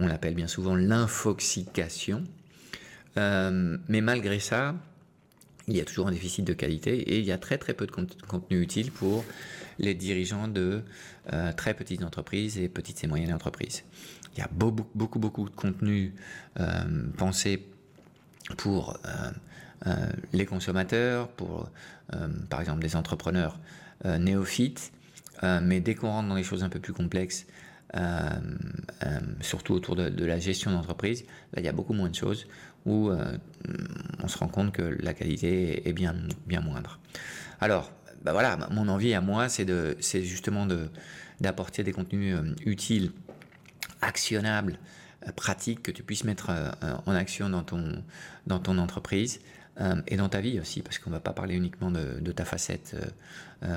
on 0.00 0.06
l'appelle 0.06 0.34
bien 0.34 0.48
souvent 0.48 0.74
l'infoxication. 0.74 2.24
mais 3.16 4.00
malgré 4.00 4.38
ça, 4.38 4.74
il 5.66 5.76
y 5.76 5.80
a 5.82 5.84
toujours 5.84 6.08
un 6.08 6.12
déficit 6.12 6.46
de 6.46 6.54
qualité 6.54 6.96
et 6.96 7.18
il 7.18 7.26
y 7.26 7.32
a 7.32 7.36
très 7.36 7.58
très 7.58 7.74
peu 7.74 7.86
de 7.86 7.92
contenu 8.26 8.62
utile 8.62 8.90
pour 8.90 9.22
les 9.78 9.92
dirigeants 9.92 10.48
de 10.48 10.80
très 11.58 11.74
petites 11.74 12.02
entreprises 12.02 12.56
et 12.56 12.70
petites 12.70 13.04
et 13.04 13.06
moyennes 13.06 13.34
entreprises. 13.34 13.84
Il 14.34 14.40
y 14.40 14.42
a 14.42 14.48
beaucoup, 14.52 15.18
beaucoup, 15.18 15.44
de 15.48 15.54
contenu 15.54 16.14
pensé 17.16 17.66
pour 18.56 18.98
les 20.32 20.46
consommateurs, 20.46 21.28
pour 21.28 21.68
par 22.48 22.60
exemple 22.60 22.80
des 22.80 22.94
entrepreneurs 22.94 23.58
néophytes. 24.04 24.92
mais 25.42 25.80
dès 25.80 25.94
qu'on 25.94 26.08
rentre 26.08 26.28
dans 26.28 26.34
les 26.34 26.44
choses 26.44 26.62
un 26.62 26.68
peu 26.68 26.78
plus 26.78 26.92
complexes, 26.92 27.46
euh, 27.96 28.28
euh, 29.06 29.18
surtout 29.40 29.72
autour 29.72 29.96
de, 29.96 30.24
la 30.24 30.38
gestion 30.38 30.70
d'entreprise, 30.70 31.24
là 31.54 31.60
il 31.60 31.64
y 31.64 31.68
a 31.68 31.72
beaucoup 31.72 31.94
moins 31.94 32.10
de 32.10 32.14
choses 32.14 32.46
où 32.84 33.08
euh, 33.08 33.38
on 34.22 34.28
se 34.28 34.36
rend 34.36 34.48
compte 34.48 34.72
que 34.72 34.82
la 34.82 35.14
qualité 35.14 35.88
est 35.88 35.92
bien, 35.94 36.14
bien 36.46 36.60
moindre. 36.60 36.98
Alors, 37.60 37.90
bah 38.22 38.32
voilà, 38.32 38.58
mon 38.70 38.88
envie 38.88 39.14
à 39.14 39.22
moi, 39.22 39.48
c'est 39.48 40.22
justement 40.22 40.66
d'apporter 41.40 41.82
des 41.82 41.92
contenus 41.92 42.36
utiles, 42.66 43.12
actionnables, 44.00 44.78
pratiques 45.36 45.82
que 45.82 45.90
tu 45.90 46.02
puisses 46.02 46.24
mettre 46.24 46.50
en 47.06 47.14
action 47.14 47.50
dans 47.50 47.62
ton, 47.62 48.78
entreprise 48.78 49.40
et 50.06 50.16
dans 50.16 50.28
ta 50.28 50.40
vie 50.40 50.60
aussi, 50.60 50.82
parce 50.82 50.98
qu'on 50.98 51.10
ne 51.10 51.16
va 51.16 51.20
pas 51.20 51.32
parler 51.32 51.54
uniquement 51.54 51.90
de, 51.90 52.32
ta 52.32 52.44
facette 52.44 52.96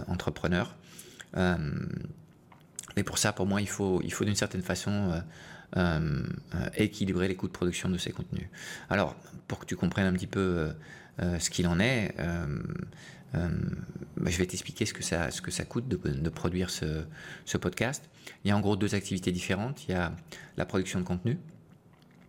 entrepreneur. 0.08 0.75
Mais 2.96 3.04
pour 3.04 3.18
ça, 3.18 3.34
pour 3.34 3.46
moi, 3.46 3.62
il 3.62 3.70
faut, 3.70 4.01
d'une 4.01 4.36
certaine 4.36 4.62
façon 4.62 4.92
euh, 5.12 5.22
euh, 5.78 6.24
équilibrer 6.75 7.28
les 7.28 7.36
coûts 7.36 7.48
de 7.48 7.54
production 7.54 7.90
de 7.90 7.98
ces 7.98 8.12
contenus. 8.12 8.48
Alors, 8.90 9.16
pour 9.48 9.60
que 9.60 9.66
tu 9.66 9.75
comprennes 9.75 10.08
un 10.08 10.13
petit 10.13 10.28
peu 10.28 10.74
euh, 11.22 11.40
ce 11.40 11.50
qu'il 11.50 11.68
en 11.68 11.80
est, 11.80 12.16
bah, 13.34 14.30
je 14.30 14.38
vais 14.38 14.46
t'expliquer 14.46 14.86
ce 14.86 14.94
que 14.94 15.04
ça, 15.04 15.66
coûte 15.66 15.88
de, 15.88 16.30
produire 16.30 16.70
ce, 16.70 17.58
podcast. 17.58 18.10
Il 18.44 18.50
y 18.50 18.52
a 18.52 18.58
en 18.58 18.62
gros 18.62 18.76
deux 18.76 18.96
activités 18.96 19.32
différentes. 19.32 19.88
Il 19.88 19.92
y 19.92 19.96
a 19.96 20.14
la 20.58 20.66
production 20.66 21.00
de 21.00 21.06
contenu, 21.06 21.38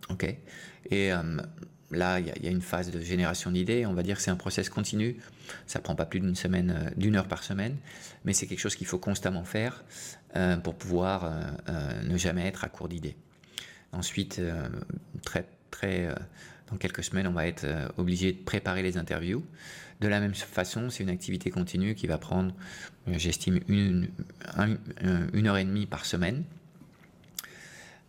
ok, 0.09 0.35
et 0.91 1.11
Là, 1.93 2.19
il 2.19 2.43
y, 2.43 2.47
a 2.47 2.51
une 2.51 2.61
phase 2.61 2.91
de 2.91 2.99
génération 2.99 3.51
d'idées. 3.51 3.85
On 3.85 3.93
va 3.93 4.03
dire 4.03 4.17
que 4.17 4.21
c'est 4.21 4.31
un 4.31 4.35
process 4.35 4.69
continu. 4.69 5.17
Ça 5.67 5.79
prend 5.79 5.95
pas 5.95 6.05
plus 6.05 6.19
d'une 6.19 6.35
semaine, 6.35 6.71
euh, 6.75 6.89
d'une 6.97 7.15
heure 7.15 7.27
par 7.27 7.43
semaine, 7.43 7.77
mais 8.25 8.33
c'est 8.33 8.47
quelque 8.47 8.59
chose 8.59 8.75
qu'il 8.75 8.87
faut 8.87 8.97
constamment 8.97 9.43
faire 9.43 9.83
euh, 10.35 10.57
pour 10.57 10.75
pouvoir 10.75 11.31
euh, 11.69 12.03
ne 12.03 12.17
jamais 12.17 12.47
être 12.47 12.63
à 12.63 12.69
court 12.69 12.87
d'idées. 12.87 13.15
Ensuite, 13.91 14.41
très, 15.23 15.45
très, 15.69 16.09
dans 16.71 16.77
quelques 16.77 17.03
semaines, 17.03 17.27
on 17.27 17.33
va 17.33 17.47
être 17.47 17.65
obligé 17.97 18.31
de 18.31 18.37
préparer 18.37 18.81
les 18.81 18.97
interviews. 18.97 19.45
De 20.01 20.07
la 20.07 20.19
même 20.19 20.33
façon, 20.33 20.89
c'est 20.89 21.03
une 21.03 21.09
activité 21.09 21.49
continue 21.49 21.93
qui 21.95 22.07
va 22.07 22.17
prendre, 22.17 22.53
j'estime, 23.07 23.59
une, 23.67 24.09
une 25.33 25.47
heure 25.47 25.57
et 25.57 25.65
demie 25.65 25.85
par 25.85 26.05
semaine. 26.05 26.43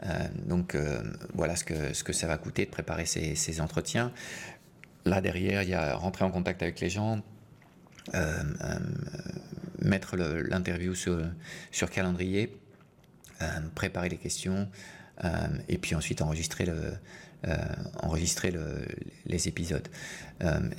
Euh, 0.03 0.29
donc 0.47 0.75
euh, 0.75 1.03
voilà 1.35 1.57
ce 1.57 1.65
que, 1.65 1.95
ce 1.95 2.05
que 2.05 2.13
ça 2.13 2.27
va 2.27 2.37
coûter 2.37 2.65
de 2.67 2.71
préparer 2.71 3.07
ces, 3.07 3.61
entretiens. 3.61 4.13
Là 5.05 5.21
derrière, 5.21 5.63
il 5.63 5.69
y 5.69 5.75
a 5.75 5.95
rentrer 5.95 6.25
en 6.25 6.31
contact 6.31 6.63
avec 6.63 6.81
les 6.81 6.91
gens, 6.91 7.23
euh, 8.15 8.43
mettre 9.81 10.17
l'interview 10.17 10.95
sur, 10.95 11.21
sur 11.71 11.91
calendrier, 11.91 12.57
préparer 13.75 14.09
les 14.09 14.17
questions, 14.17 14.69
et 15.69 15.79
puis 15.79 15.95
ensuite 15.95 16.23
enregistrer 16.23 16.67
enregistrer 18.03 18.55
les 19.27 19.49
épisodes. 19.49 19.87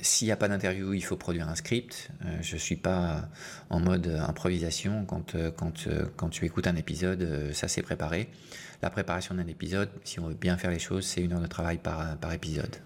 S'il 0.02 0.26
n'y 0.26 0.32
a 0.32 0.36
pas 0.36 0.48
d'interview, 0.48 0.94
il 0.94 1.00
faut 1.00 1.16
produire 1.16 1.48
un 1.48 1.54
script. 1.54 2.10
je 2.42 2.54
ne 2.54 2.60
suis 2.60 2.76
pas 2.76 3.28
en 3.70 3.80
mode 3.80 4.08
improvisation. 4.26 5.06
Quand, 5.06 6.30
tu 6.30 6.44
écoutes 6.44 6.66
un 6.66 6.76
épisode, 6.76 7.52
ça 7.52 7.68
s'est 7.68 7.82
préparé. 7.82 8.28
La 8.82 8.90
préparation 8.90 9.34
d'un 9.34 9.46
épisode, 9.46 9.88
si 10.04 10.20
on 10.20 10.28
veut 10.28 10.34
bien 10.34 10.56
faire 10.56 10.70
les 10.70 10.78
choses, 10.78 11.06
c'est 11.06 11.20
une 11.20 11.32
heure 11.32 11.40
de 11.40 11.46
travail 11.46 11.78
par, 11.78 12.32
épisode. 12.32 12.76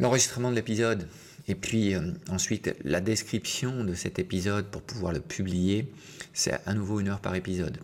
L'enregistrement 0.00 0.50
de 0.50 0.56
l'épisode 0.56 1.06
et 1.48 1.54
puis 1.54 1.94
euh, 1.94 2.12
ensuite 2.30 2.74
la 2.84 3.00
description 3.00 3.84
de 3.84 3.94
cet 3.94 4.18
épisode 4.18 4.66
pour 4.66 4.82
pouvoir 4.82 5.12
le 5.12 5.20
publier, 5.20 5.92
c'est 6.32 6.60
à 6.66 6.74
nouveau 6.74 7.00
une 7.00 7.08
heure 7.08 7.20
par 7.20 7.34
épisode. 7.34 7.78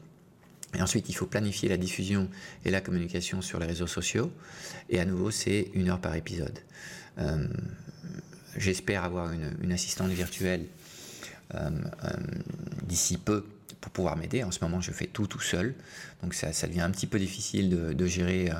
Et 0.74 0.82
ensuite, 0.82 1.08
il 1.08 1.14
faut 1.14 1.26
planifier 1.26 1.68
la 1.68 1.76
diffusion 1.76 2.28
et 2.64 2.70
la 2.70 2.80
communication 2.80 3.40
sur 3.40 3.58
les 3.58 3.66
réseaux 3.66 3.86
sociaux. 3.86 4.30
Et 4.90 5.00
à 5.00 5.04
nouveau, 5.04 5.30
c'est 5.30 5.70
une 5.74 5.88
heure 5.88 6.00
par 6.00 6.14
épisode. 6.14 6.58
Euh, 7.18 7.48
j'espère 8.56 9.04
avoir 9.04 9.32
une, 9.32 9.72
assistante 9.72 10.10
virtuelle 10.10 10.66
euh, 11.54 11.70
d'ici 12.86 13.16
peu 13.16 13.44
pour 13.80 13.92
pouvoir 13.92 14.16
m'aider. 14.16 14.42
En 14.42 14.50
ce 14.50 14.58
moment, 14.62 14.80
je 14.80 14.92
fais 14.92 15.06
tout 15.06 15.26
tout 15.26 15.40
seul, 15.40 15.74
donc 16.22 16.34
ça, 16.34 16.50
devient 16.66 16.80
un 16.80 16.90
petit 16.90 17.06
peu 17.06 17.18
difficile 17.18 17.70
de, 17.70 18.06
gérer 18.06 18.50
euh, 18.50 18.54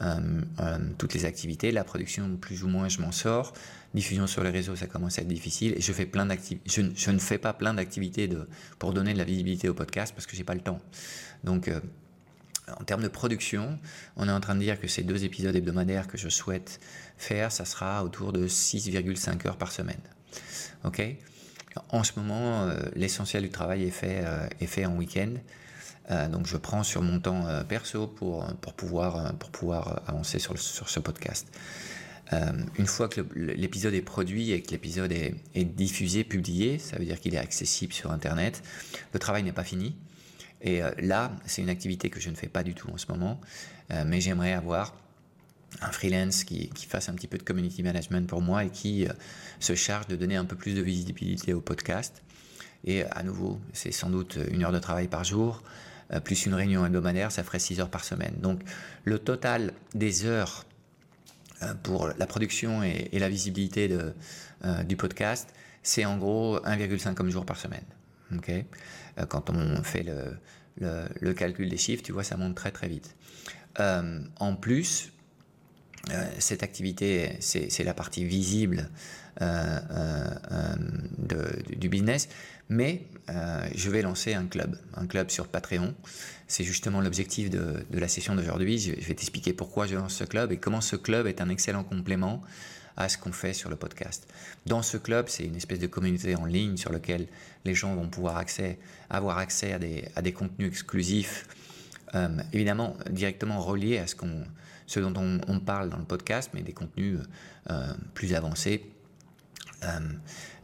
euh, 0.00 0.40
euh, 0.60 0.78
toutes 0.98 1.14
les 1.14 1.24
activités. 1.24 1.72
La 1.72 1.84
production, 1.84 2.36
plus 2.36 2.64
ou 2.64 2.68
moins, 2.68 2.88
je 2.88 3.00
m'en 3.00 3.12
sors. 3.12 3.52
Diffusion 3.94 4.26
sur 4.26 4.44
les 4.44 4.50
réseaux, 4.50 4.76
ça 4.76 4.86
commence 4.86 5.18
à 5.18 5.22
être 5.22 5.28
difficile. 5.28 5.74
Et 5.76 5.80
je 5.80 5.92
fais 5.92 6.06
plein. 6.06 6.28
Je, 6.66 6.82
je, 6.94 7.10
ne 7.10 7.18
fais 7.18 7.38
pas 7.38 7.52
plein 7.52 7.74
d'activités 7.74 8.28
pour 8.78 8.92
donner 8.92 9.12
de 9.12 9.18
la 9.18 9.24
visibilité 9.24 9.68
au 9.68 9.74
podcast 9.74 10.14
parce 10.14 10.26
que 10.26 10.36
j'ai 10.36 10.44
pas 10.44 10.54
le 10.54 10.60
temps. 10.60 10.80
Donc 11.44 11.70
en 12.78 12.84
termes 12.84 13.02
de 13.02 13.08
production, 13.08 13.78
on 14.16 14.28
est 14.28 14.32
en 14.32 14.40
train 14.40 14.54
de 14.54 14.60
dire 14.60 14.80
que 14.80 14.88
ces 14.88 15.02
deux 15.02 15.24
épisodes 15.24 15.54
hebdomadaires 15.54 16.06
que 16.06 16.18
je 16.18 16.28
souhaite 16.28 16.80
faire, 17.16 17.52
ça 17.52 17.64
sera 17.64 18.04
autour 18.04 18.32
de 18.32 18.46
6,5 18.46 19.46
heures 19.46 19.56
par 19.56 19.72
semaine. 19.72 20.00
Ok? 20.84 21.02
En 21.90 22.02
ce 22.02 22.12
moment, 22.16 22.64
euh, 22.64 22.80
l'essentiel 22.94 23.42
du 23.42 23.50
travail 23.50 23.84
est 23.84 23.90
fait, 23.90 24.22
euh, 24.24 24.86
en 24.86 24.96
week-end. 24.96 25.34
Euh, 26.10 26.28
donc 26.28 26.46
je 26.46 26.56
prends 26.56 26.82
sur 26.82 27.02
mon 27.02 27.20
temps 27.20 27.46
perso 27.68 28.08
pour, 28.08 28.44
pouvoir, 28.76 29.32
avancer 30.06 30.38
sur, 30.38 30.58
ce 30.58 31.00
podcast. 31.00 31.46
une 32.78 32.86
fois 32.86 33.08
que 33.08 33.20
l'épisode 33.34 33.94
est 33.94 34.02
produit 34.02 34.50
et 34.50 34.62
que 34.62 34.72
l'épisode 34.72 35.12
est, 35.12 35.64
diffusé, 35.64 36.24
publié, 36.24 36.78
ça 36.78 36.96
veut 36.96 37.04
dire 37.04 37.20
qu'il 37.20 37.34
est 37.34 37.38
accessible 37.38 37.92
sur 37.92 38.10
Internet, 38.10 38.62
le 39.12 39.20
travail 39.20 39.44
n'est 39.44 39.52
pas 39.52 39.64
fini. 39.64 39.96
Et 40.62 40.82
là, 40.98 41.32
c'est 41.46 41.62
une 41.62 41.70
activité 41.70 42.10
que 42.10 42.20
je 42.20 42.28
ne 42.28 42.34
fais 42.34 42.48
pas 42.48 42.62
du 42.62 42.74
tout 42.74 42.90
en 42.90 42.98
ce 42.98 43.06
moment, 43.08 43.40
mais 44.04 44.20
j'aimerais 44.20 44.52
avoir 44.52 44.94
un 45.80 45.92
freelance 45.92 46.44
qui, 46.44 46.70
fasse 46.88 47.08
un 47.08 47.14
petit 47.14 47.28
peu 47.28 47.38
de 47.38 47.42
community 47.42 47.82
management 47.82 48.28
pour 48.28 48.42
moi 48.42 48.64
et 48.64 48.70
qui 48.70 49.06
euh, 49.06 49.12
se 49.60 49.74
charge 49.74 50.06
de 50.08 50.16
donner 50.16 50.36
un 50.36 50.44
peu 50.44 50.56
plus 50.56 50.74
de 50.74 50.82
visibilité 50.82 51.52
au 51.54 51.60
podcast. 51.60 52.22
Et 52.84 53.04
à 53.04 53.22
nouveau, 53.22 53.60
c'est 53.72 53.92
sans 53.92 54.10
doute 54.10 54.38
une 54.50 54.64
heure 54.64 54.72
de 54.72 54.78
travail 54.78 55.06
par 55.06 55.24
jour, 55.24 55.62
euh, 56.12 56.20
plus 56.20 56.46
une 56.46 56.54
réunion 56.54 56.84
hebdomadaire, 56.84 57.30
ça 57.30 57.44
ferait 57.44 57.58
6 57.58 57.80
heures 57.80 57.90
par 57.90 58.04
semaine. 58.04 58.34
Donc 58.40 58.60
le 59.04 59.18
total 59.18 59.72
des 59.94 60.24
heures 60.24 60.64
euh, 61.62 61.74
pour 61.82 62.08
la 62.08 62.26
production 62.26 62.82
et, 62.82 63.18
la 63.18 63.28
visibilité 63.28 63.88
du 64.84 64.96
podcast, 64.96 65.54
c'est 65.82 66.04
en 66.04 66.18
gros 66.18 66.58
1,5 66.58 67.14
comme 67.14 67.30
jour 67.30 67.46
par 67.46 67.58
semaine. 67.58 67.84
Okay 68.36 68.66
Quand 69.28 69.50
on 69.50 69.82
fait 69.82 70.02
le, 70.02 71.06
le, 71.20 71.32
calcul 71.34 71.68
des 71.68 71.76
chiffres, 71.76 72.02
tu 72.02 72.12
vois, 72.12 72.24
ça 72.24 72.36
monte 72.36 72.54
très 72.54 72.70
très 72.70 72.88
vite. 72.88 73.16
en 73.78 74.56
plus, 74.56 75.12
euh, 76.08 76.24
cette 76.38 76.62
activité, 76.62 77.36
c'est 77.40 77.84
la 77.84 77.92
partie 77.92 78.24
visible 78.24 78.88
euh, 79.42 79.78
euh, 79.90 80.74
du 81.76 81.88
business, 81.88 82.28
mais 82.68 83.02
je 83.74 83.90
vais 83.90 84.02
lancer 84.02 84.34
un 84.34 84.46
club, 84.46 84.76
un 84.94 85.06
club 85.06 85.30
sur 85.30 85.46
Patreon. 85.46 85.94
C'est 86.48 86.64
justement 86.64 87.00
l'objectif 87.00 87.50
de, 87.50 87.84
la 87.92 88.08
session 88.08 88.34
d'aujourd'hui. 88.34 88.78
Je, 88.78 88.92
vais 88.92 89.14
t'expliquer 89.14 89.52
pourquoi 89.52 89.86
je 89.86 89.94
lance 89.94 90.14
ce 90.14 90.24
club 90.24 90.52
et 90.52 90.56
comment 90.56 90.80
ce 90.80 90.96
club 90.96 91.26
est 91.26 91.40
un 91.40 91.48
excellent 91.48 91.84
complément 91.84 92.42
à 92.96 93.08
ce 93.08 93.18
qu'on 93.18 93.32
fait 93.32 93.52
sur 93.52 93.70
le 93.70 93.76
podcast. 93.76 94.26
Dans 94.66 94.82
ce 94.82 94.96
club, 94.96 95.28
c'est 95.28 95.44
une 95.44 95.56
espèce 95.56 95.78
de 95.78 95.86
communauté 95.86 96.36
en 96.36 96.44
ligne 96.44 96.76
sur 96.76 96.92
laquelle 96.92 97.26
les 97.64 97.74
gens 97.74 97.94
vont 97.94 98.08
pouvoir 98.08 98.42
avoir 99.08 99.38
accès 99.38 99.72
à 99.72 100.22
des, 100.22 100.32
contenus 100.32 100.68
exclusifs, 100.68 101.46
évidemment 102.52 102.96
directement 103.10 103.60
reliés 103.60 103.98
à 103.98 104.06
ce 104.06 104.14
qu'on 104.14 104.44
ce 104.90 104.98
dont 104.98 105.40
on, 105.46 105.60
parle 105.60 105.88
dans 105.88 105.98
le 105.98 106.04
podcast, 106.04 106.50
mais 106.52 106.62
des 106.62 106.72
contenus 106.72 107.20
euh, 107.70 107.94
plus 108.12 108.34
avancés. 108.34 108.90
Euh, 109.84 110.00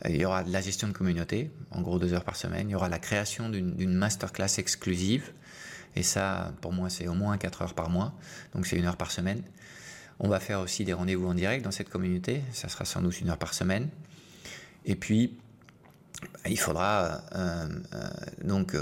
il 0.05 0.17
y 0.17 0.25
aura 0.25 0.43
de 0.43 0.53
la 0.53 0.61
gestion 0.61 0.89
de 0.89 0.93
communauté, 0.93 1.53
en 1.71 1.81
gros 1.81 2.01
deux 2.01 2.13
heures 2.13 2.25
par 2.25 2.35
semaine. 2.35 2.69
Il 2.69 2.73
y 2.73 2.75
aura 2.75 2.89
la 2.89 2.99
création 2.99 3.49
d'une 3.49 3.95
masterclass 3.95 4.59
exclusive. 4.59 5.31
Et 5.95 6.03
ça, 6.03 6.53
pour 6.61 6.73
moi, 6.73 6.91
c'est 6.91 7.07
au 7.07 7.15
moins 7.15 7.39
quatre 7.39 7.63
heures 7.63 7.75
par 7.75 7.89
mois. 7.89 8.15
Donc 8.53 8.67
c'est 8.67 8.77
une 8.77 8.85
heure 8.85 8.97
par 8.97 9.13
semaine. 9.13 9.43
On 10.19 10.29
va 10.29 10.41
faire 10.41 10.61
aussi 10.61 10.85
des 10.85 10.93
rendez-vous 10.93 11.27
en 11.27 11.35
direct 11.35 11.65
dans 11.65 11.71
cette 11.71 11.91
communauté. 11.91 12.43
Ça 12.53 12.69
sera 12.69 12.85
sans 12.85 13.03
doute 13.03 13.21
une 13.21 13.31
heure 13.31 13.39
par 13.39 13.55
semaine. 13.55 13.89
Et 14.85 14.97
puis, 14.97 15.37
il 16.49 16.59
faudra, 16.59 17.23
euh, 17.35 17.69
donc, 18.43 18.75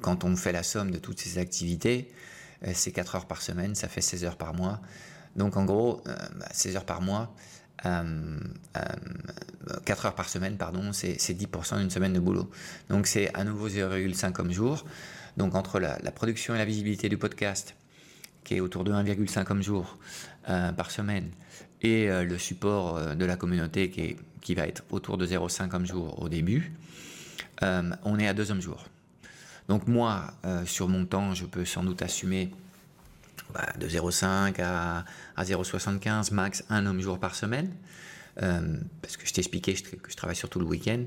quand 0.00 0.24
on 0.24 0.34
fait 0.36 0.52
la 0.52 0.62
somme 0.62 0.90
de 0.90 0.98
toutes 0.98 1.20
ces 1.20 1.38
activités, 1.38 2.10
euh, 2.66 2.72
c'est 2.74 2.92
4 2.92 3.16
heures 3.16 3.26
par 3.26 3.42
semaine, 3.42 3.74
ça 3.74 3.88
fait 3.88 4.00
16 4.00 4.24
heures 4.24 4.36
par 4.36 4.54
mois. 4.54 4.80
Donc 5.36 5.56
en 5.56 5.64
gros, 5.64 6.02
16 6.52 6.74
euh, 6.74 6.78
heures 6.78 6.84
par 6.84 7.00
mois, 7.00 7.34
4 7.82 7.88
euh, 7.96 8.40
heures 10.04 10.14
par 10.14 10.28
semaine, 10.28 10.56
pardon, 10.56 10.92
c'est 10.92 11.16
10% 11.16 11.78
d'une 11.78 11.90
semaine 11.90 12.12
de 12.12 12.20
boulot. 12.20 12.50
Donc 12.88 13.06
c'est 13.06 13.34
à 13.34 13.44
nouveau 13.44 13.68
0,5 13.68 14.32
comme 14.32 14.52
jour. 14.52 14.84
Donc 15.36 15.54
entre 15.54 15.80
la, 15.80 15.96
production 16.12 16.54
et 16.54 16.58
la 16.58 16.64
visibilité 16.64 17.08
du 17.08 17.16
podcast, 17.16 17.74
qui 18.44 18.56
est 18.56 18.60
autour 18.60 18.84
de 18.84 18.92
1,5 18.92 19.62
jours 19.62 19.98
par 20.46 20.90
semaine, 20.90 21.30
et 21.82 22.08
le 22.08 22.38
support 22.38 23.14
de 23.16 23.24
la 23.24 23.36
communauté 23.36 23.90
qui, 23.90 24.16
qui 24.40 24.54
va 24.54 24.66
être 24.66 24.82
autour 24.90 25.18
de 25.18 25.26
0,5 25.26 25.84
jour 25.84 26.20
au 26.22 26.28
début, 26.28 26.72
on 27.60 28.18
est 28.18 28.26
à 28.26 28.34
2 28.34 28.50
hommes 28.50 28.60
jour. 28.60 28.84
Donc 29.68 29.86
moi, 29.86 30.34
sur 30.64 30.88
mon 30.88 31.04
temps, 31.06 31.34
je 31.34 31.44
peux 31.44 31.64
sans 31.64 31.84
doute 31.84 32.02
assumer 32.02 32.50
bah, 33.52 33.68
de 33.78 33.86
0,5 33.86 34.60
à, 34.62 35.04
à 35.36 35.44
0,75 35.44 36.32
max 36.32 36.64
un 36.70 36.86
homme 36.86 37.00
jour 37.00 37.18
par 37.18 37.34
semaine. 37.34 37.70
Euh, 38.42 38.78
parce 39.02 39.18
que 39.18 39.26
je 39.26 39.32
t'expliquais 39.34 39.74
que 39.74 40.10
je 40.10 40.16
travaille 40.16 40.36
surtout 40.36 40.58
le 40.58 40.64
week-end. 40.64 41.04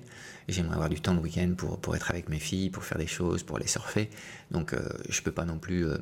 J'aimerais 0.48 0.75
avoir 0.75 0.89
du 0.89 1.01
temps 1.01 1.13
le 1.13 1.22
week-end 1.22 1.54
pour, 1.58 1.80
pour 1.80 1.96
être 1.96 2.12
avec 2.12 2.30
mes 2.30 2.39
filles, 2.39 2.70
pour 2.70 2.84
faire 2.84 3.00
des 3.00 3.08
choses, 3.08 3.42
pour 3.42 3.58
les 3.58 3.68
surfer. 3.68 4.10
Donc 4.51 4.74
euh, 4.74 4.88
je 5.10 5.22
peux 5.22 5.32
pas 5.32 5.46
non 5.46 5.58
plus... 5.58 5.88
Euh, 5.88 5.98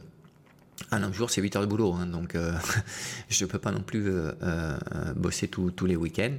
un 0.92 1.04
homme 1.04 1.14
jour, 1.14 1.30
c'est 1.30 1.42
8 1.42 1.56
heures 1.56 1.62
de 1.62 1.68
boulot, 1.68 1.94
hein, 1.94 2.06
donc 2.06 2.36
je 3.30 3.44
ne 3.44 3.50
peux 3.50 3.60
pas 3.60 3.72
non 3.72 3.82
plus 3.82 4.12
bosser 5.16 5.48
tous 5.48 5.86
les 5.86 5.96
week-ends. 5.96 6.38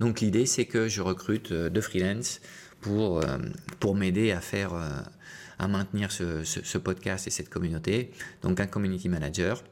Donc 0.00 0.20
l'idée, 0.20 0.46
c'est 0.46 0.66
que 0.66 0.88
je 0.88 1.00
recrute 1.00 1.52
de 1.52 1.80
freelance 1.80 2.40
pour, 2.80 3.22
pour 3.80 3.94
m'aider 3.94 4.32
à 4.32 4.40
faire 4.40 4.74
à 5.58 5.68
maintenir 5.68 6.12
ce, 6.12 6.78
podcast 6.78 7.26
et 7.26 7.30
cette 7.30 7.48
communauté. 7.48 8.10
Donc 8.42 8.60
un 8.60 8.66
community 8.66 9.08
manager. 9.08 9.62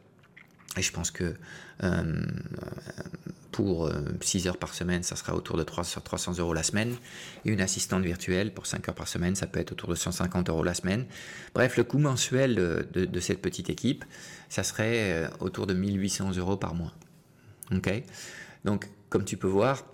Et 0.77 0.83
je 0.83 0.93
pense 0.93 1.11
que 1.11 1.35
euh, 1.83 2.27
pour 3.53 3.91
6 4.21 4.47
euh, 4.47 4.51
heures 4.51 4.57
par 4.57 4.75
semaine, 4.75 5.03
ça 5.03 5.17
sera 5.17 5.35
autour 5.35 5.57
de 5.57 5.63
300 5.63 6.39
euros 6.39 6.53
la 6.53 6.63
semaine. 6.63 6.97
Et 7.45 7.51
une 7.51 7.61
assistante 7.61 8.03
virtuelle 8.03 8.53
pour 8.53 8.67
5 8.67 8.89
heures 8.89 8.95
par 8.95 9.09
semaine, 9.09 9.37
ça 9.37 9.47
peut 9.47 9.61
être 9.61 9.73
autour 9.73 9.91
de 9.91 9.95
150 9.95 10.49
euros 10.49 10.65
la 10.65 10.75
semaine. 10.75 11.07
Bref, 11.55 11.77
le 11.77 11.85
coût 11.85 11.99
mensuel 11.99 12.55
de, 12.55 13.21
cette 13.21 13.41
petite 13.41 13.71
équipe, 13.71 14.05
ça 14.49 14.63
serait 14.63 15.25
euh, 15.25 15.29
autour 15.41 15.67
de 15.67 15.75
1800 15.75 16.37
euros 16.37 16.57
par 16.57 16.75
mois. 16.75 16.93
Ok? 17.71 17.91
Donc, 18.65 18.89
comme 19.09 19.25
tu 19.25 19.37
peux 19.37 19.49
voir, 19.49 19.85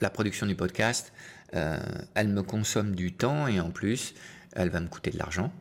la 0.00 0.08
production 0.08 0.46
du 0.46 0.54
podcast, 0.54 1.12
elle 1.52 2.28
me 2.28 2.42
consomme 2.42 2.94
du 2.94 3.12
temps 3.12 3.46
et 3.46 3.60
en 3.60 3.70
plus, 3.70 4.14
elle 4.52 4.70
va 4.70 4.80
me 4.80 4.88
coûter 4.88 5.10
de 5.10 5.18
l'argent. 5.18 5.52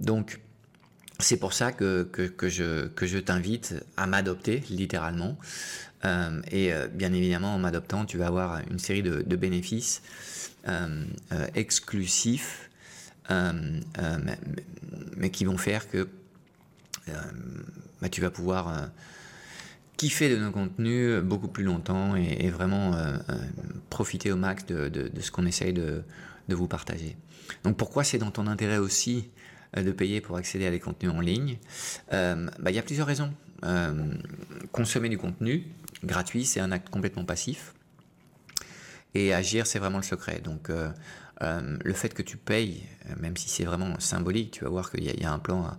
Donc, 0.00 0.40
c'est 1.18 1.36
pour 1.36 1.52
ça 1.52 1.72
que, 1.72 2.04
que, 2.04 2.48
je, 2.48 2.86
que 2.88 3.06
je 3.06 3.18
t'invite 3.18 3.74
à 3.96 4.06
m'adopter, 4.06 4.62
littéralement. 4.70 5.36
Euh, 6.04 6.40
et 6.52 6.72
bien 6.92 7.12
évidemment, 7.12 7.54
en 7.54 7.58
m'adoptant, 7.58 8.04
tu 8.04 8.18
vas 8.18 8.28
avoir 8.28 8.60
une 8.70 8.78
série 8.78 9.02
de, 9.02 9.36
bénéfices 9.36 10.02
exclusifs, 11.54 12.70
mais, 13.30 15.30
qui 15.30 15.44
vont 15.44 15.58
faire 15.58 15.90
que 15.90 16.08
bah, 18.00 18.08
tu 18.08 18.20
vas 18.20 18.30
pouvoir 18.30 18.90
kiffer 19.98 20.30
de 20.30 20.36
nos 20.36 20.52
contenus 20.52 21.20
beaucoup 21.22 21.48
plus 21.48 21.64
longtemps 21.64 22.16
et, 22.16 22.48
vraiment 22.48 22.94
euh, 22.94 23.18
euh, 23.28 23.34
profiter 23.90 24.32
au 24.32 24.36
max 24.36 24.64
de, 24.64 25.10
ce 25.20 25.30
qu'on 25.30 25.44
essaye 25.44 25.74
de, 25.74 26.02
vous 26.48 26.68
partager. 26.68 27.16
Donc 27.64 27.76
pourquoi 27.76 28.04
c'est 28.04 28.16
dans 28.16 28.30
ton 28.30 28.46
intérêt 28.46 28.78
aussi 28.78 29.18
euh, 29.18 29.22
de 29.76 29.92
payer 29.92 30.20
pour 30.20 30.36
accéder 30.36 30.66
à 30.66 30.70
des 30.70 30.80
contenus 30.80 31.12
en 31.12 31.20
ligne 31.20 31.58
bah, 32.10 32.70
Il 32.70 32.74
y 32.74 32.78
a 32.78 32.82
plusieurs 32.82 33.06
raisons. 33.06 33.32
consommer 34.72 35.08
du 35.08 35.18
contenu 35.18 35.66
gratuit, 36.04 36.44
c'est 36.44 36.60
un 36.60 36.72
acte 36.72 36.88
complètement 36.90 37.24
passif. 37.24 37.74
Et 39.14 39.34
agir, 39.34 39.66
c'est 39.66 39.78
vraiment 39.78 39.98
le 39.98 40.04
secret. 40.04 40.40
Donc, 40.40 40.70
le 41.40 41.92
fait 41.92 42.14
que 42.14 42.22
tu 42.22 42.36
payes, 42.36 42.82
même 43.18 43.36
si 43.36 43.48
c'est 43.48 43.64
vraiment 43.64 43.98
symbolique, 44.00 44.52
tu 44.52 44.64
vas 44.64 44.70
voir 44.70 44.90
qu'il 44.90 45.04
y, 45.04 45.24
a 45.24 45.32
un 45.32 45.38
plan 45.38 45.64
à, 45.64 45.78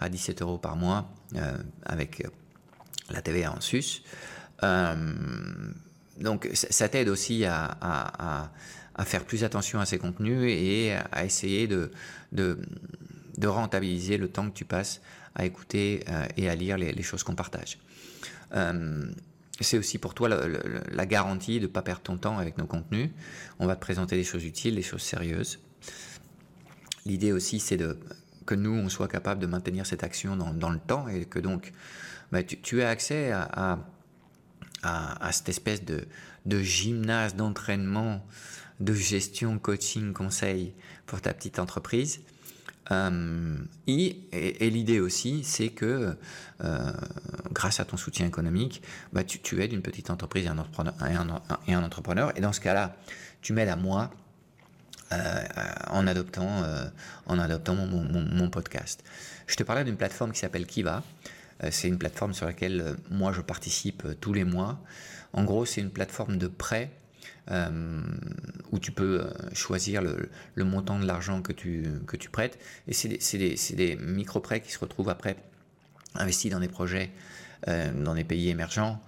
à 0.00 0.08
17 0.08 0.42
euros 0.42 0.58
par 0.58 0.76
mois 0.76 1.10
avec 1.84 2.22
la 3.10 3.22
TVA 3.22 3.52
en 3.52 3.60
sus. 3.60 4.02
Euh, 4.62 5.14
donc 6.18 6.48
ça 6.52 6.88
t'aide 6.88 7.08
aussi 7.08 7.44
à, 7.44 8.50
faire 9.04 9.24
plus 9.24 9.44
attention 9.44 9.80
à 9.80 9.86
ces 9.86 9.98
contenus 9.98 10.42
et 10.46 10.94
à 11.12 11.24
essayer 11.24 11.66
de, 11.66 11.90
de, 12.32 12.58
rentabiliser 13.46 14.16
le 14.16 14.28
temps 14.28 14.48
que 14.48 14.54
tu 14.54 14.64
passes 14.64 15.00
à 15.34 15.44
écouter 15.44 16.04
euh, 16.08 16.26
et 16.36 16.48
à 16.48 16.54
lire 16.54 16.76
les, 16.76 17.02
choses 17.02 17.22
qu'on 17.22 17.34
partage. 17.34 17.78
Euh, 18.54 19.10
c'est 19.60 19.78
aussi 19.78 19.98
pour 19.98 20.14
toi 20.14 20.28
la, 20.28 21.06
garantie 21.06 21.58
de 21.60 21.66
ne 21.66 21.70
pas 21.70 21.82
perdre 21.82 22.02
ton 22.02 22.16
temps 22.16 22.38
avec 22.38 22.58
nos 22.58 22.66
contenus. 22.66 23.10
On 23.58 23.66
va 23.66 23.76
te 23.76 23.80
présenter 23.80 24.16
des 24.16 24.24
choses 24.24 24.44
utiles, 24.44 24.74
des 24.74 24.82
choses 24.82 25.02
sérieuses. 25.02 25.58
L'idée 27.04 27.32
aussi, 27.32 27.60
c'est 27.60 27.76
de 27.76 27.98
que 28.46 28.54
nous, 28.54 28.72
on 28.72 28.88
soit 28.88 29.06
capable 29.06 29.40
de 29.40 29.46
maintenir 29.46 29.86
cette 29.86 30.02
action 30.02 30.36
dans, 30.36 30.70
le 30.70 30.78
temps 30.78 31.06
et 31.08 31.24
que 31.24 31.38
donc 31.38 31.72
bah, 32.32 32.42
tu, 32.42 32.82
as 32.82 32.88
accès 32.88 33.32
à, 33.32 33.78
cette 35.30 35.50
espèce 35.50 35.84
de, 35.84 36.06
de 36.46 36.60
gymnase 36.60 37.36
d'entraînement, 37.36 38.26
de 38.80 38.94
gestion, 38.94 39.58
coaching, 39.58 40.12
conseil 40.12 40.72
pour 41.06 41.20
ta 41.20 41.34
petite 41.34 41.58
entreprise. 41.58 42.20
Euh, 42.90 43.56
et, 43.86 44.70
l'idée 44.70 45.00
aussi, 45.00 45.44
c'est 45.44 45.68
que 45.68 46.16
euh, 46.62 46.92
grâce 47.52 47.80
à 47.80 47.84
ton 47.84 47.96
soutien 47.96 48.26
économique, 48.26 48.82
bah, 49.12 49.22
tu, 49.24 49.62
aides 49.62 49.72
une 49.72 49.82
petite 49.82 50.10
entreprise 50.10 50.46
et 50.46 51.72
un 51.72 51.82
entrepreneur. 51.82 52.32
Et 52.36 52.40
dans 52.40 52.52
ce 52.52 52.60
cas-là, 52.60 52.96
tu 53.42 53.52
m'aides 53.52 53.68
à 53.68 53.76
moi 53.76 54.10
euh, 55.12 55.42
en 55.88 56.06
adoptant, 56.06 56.46
mon, 57.74 58.50
podcast. 58.50 59.04
Je 59.46 59.56
te 59.56 59.62
parlais 59.62 59.84
d'une 59.84 59.96
plateforme 59.96 60.32
qui 60.32 60.40
s'appelle 60.40 60.66
Kiva. 60.66 61.02
C'est 61.70 61.88
une 61.88 61.98
plateforme 61.98 62.32
sur 62.32 62.46
laquelle 62.46 62.96
moi 63.10 63.32
je 63.32 63.42
participe 63.42 64.02
tous 64.20 64.32
les 64.32 64.44
mois. 64.44 64.80
En 65.34 65.44
gros, 65.44 65.66
c'est 65.66 65.82
une 65.82 65.90
plateforme 65.90 66.38
de 66.38 66.46
prêt 66.46 66.90
où 67.50 68.78
tu 68.78 68.92
peux 68.92 69.26
choisir 69.52 70.02
le, 70.02 70.64
montant 70.64 70.98
de 70.98 71.06
l'argent 71.06 71.42
que 71.42 71.52
tu, 71.52 71.84
que 72.06 72.16
tu 72.16 72.30
prêtes. 72.30 72.58
Et 72.86 72.92
c'est 72.92 73.38
des, 73.38 73.56
des 73.74 73.96
micro-prêts 73.96 74.60
qui 74.60 74.72
se 74.72 74.78
retrouvent 74.78 75.08
après 75.08 75.36
investis 76.14 76.50
dans 76.50 76.60
des 76.60 76.68
projets 76.68 77.10
dans 77.66 78.14
des 78.14 78.24
pays 78.24 78.48
émergents. 78.50 79.02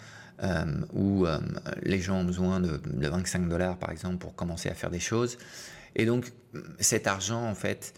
où 0.92 1.26
les 1.82 2.00
gens 2.00 2.20
ont 2.20 2.24
besoin 2.24 2.60
de, 2.60 2.80
de, 2.84 3.08
25 3.08 3.48
dollars 3.48 3.78
par 3.78 3.90
exemple 3.90 4.18
pour 4.18 4.34
commencer 4.34 4.68
à 4.68 4.74
faire 4.74 4.90
des 4.90 5.00
choses. 5.00 5.38
Et 5.94 6.04
donc 6.04 6.32
cet 6.80 7.06
argent 7.06 7.44
en 7.44 7.54
fait, 7.54 7.94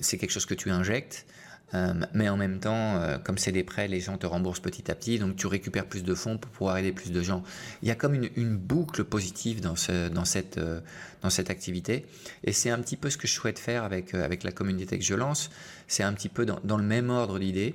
c'est 0.00 0.18
quelque 0.18 0.30
chose 0.30 0.46
que 0.46 0.54
tu 0.54 0.70
injectes 0.70 1.26
euh, 1.74 1.92
mais 2.14 2.28
en 2.28 2.36
même 2.36 2.60
temps, 2.60 2.96
euh, 2.96 3.18
comme 3.18 3.36
c'est 3.36 3.52
des 3.52 3.64
prêts, 3.64 3.88
les 3.88 4.00
gens 4.00 4.16
te 4.16 4.26
remboursent 4.26 4.60
petit 4.60 4.90
à 4.90 4.94
petit, 4.94 5.18
donc 5.18 5.36
tu 5.36 5.46
récupères 5.46 5.86
plus 5.86 6.02
de 6.02 6.14
fonds 6.14 6.38
pour 6.38 6.50
pouvoir 6.50 6.78
aider 6.78 6.92
plus 6.92 7.12
de 7.12 7.22
gens. 7.22 7.42
Il 7.82 7.88
y 7.88 7.90
a 7.90 7.94
comme 7.94 8.14
une, 8.14 8.56
boucle 8.56 9.04
positive 9.04 9.60
euh, 9.90 10.08
dans 10.08 10.24
cette 10.24 11.50
activité, 11.50 12.06
et 12.44 12.52
c'est 12.52 12.70
un 12.70 12.78
petit 12.78 12.96
peu 12.96 13.10
ce 13.10 13.18
que 13.18 13.28
je 13.28 13.32
souhaite 13.32 13.58
faire 13.58 13.84
avec, 13.84 14.12
la 14.12 14.52
communauté 14.52 14.98
que 14.98 15.04
je 15.04 15.14
lance. 15.14 15.50
C'est 15.86 16.02
un 16.02 16.12
petit 16.12 16.28
peu 16.28 16.46
dans, 16.46 16.60
dans 16.64 16.78
le 16.78 16.84
même 16.84 17.10
ordre 17.10 17.38
d'idées. 17.38 17.74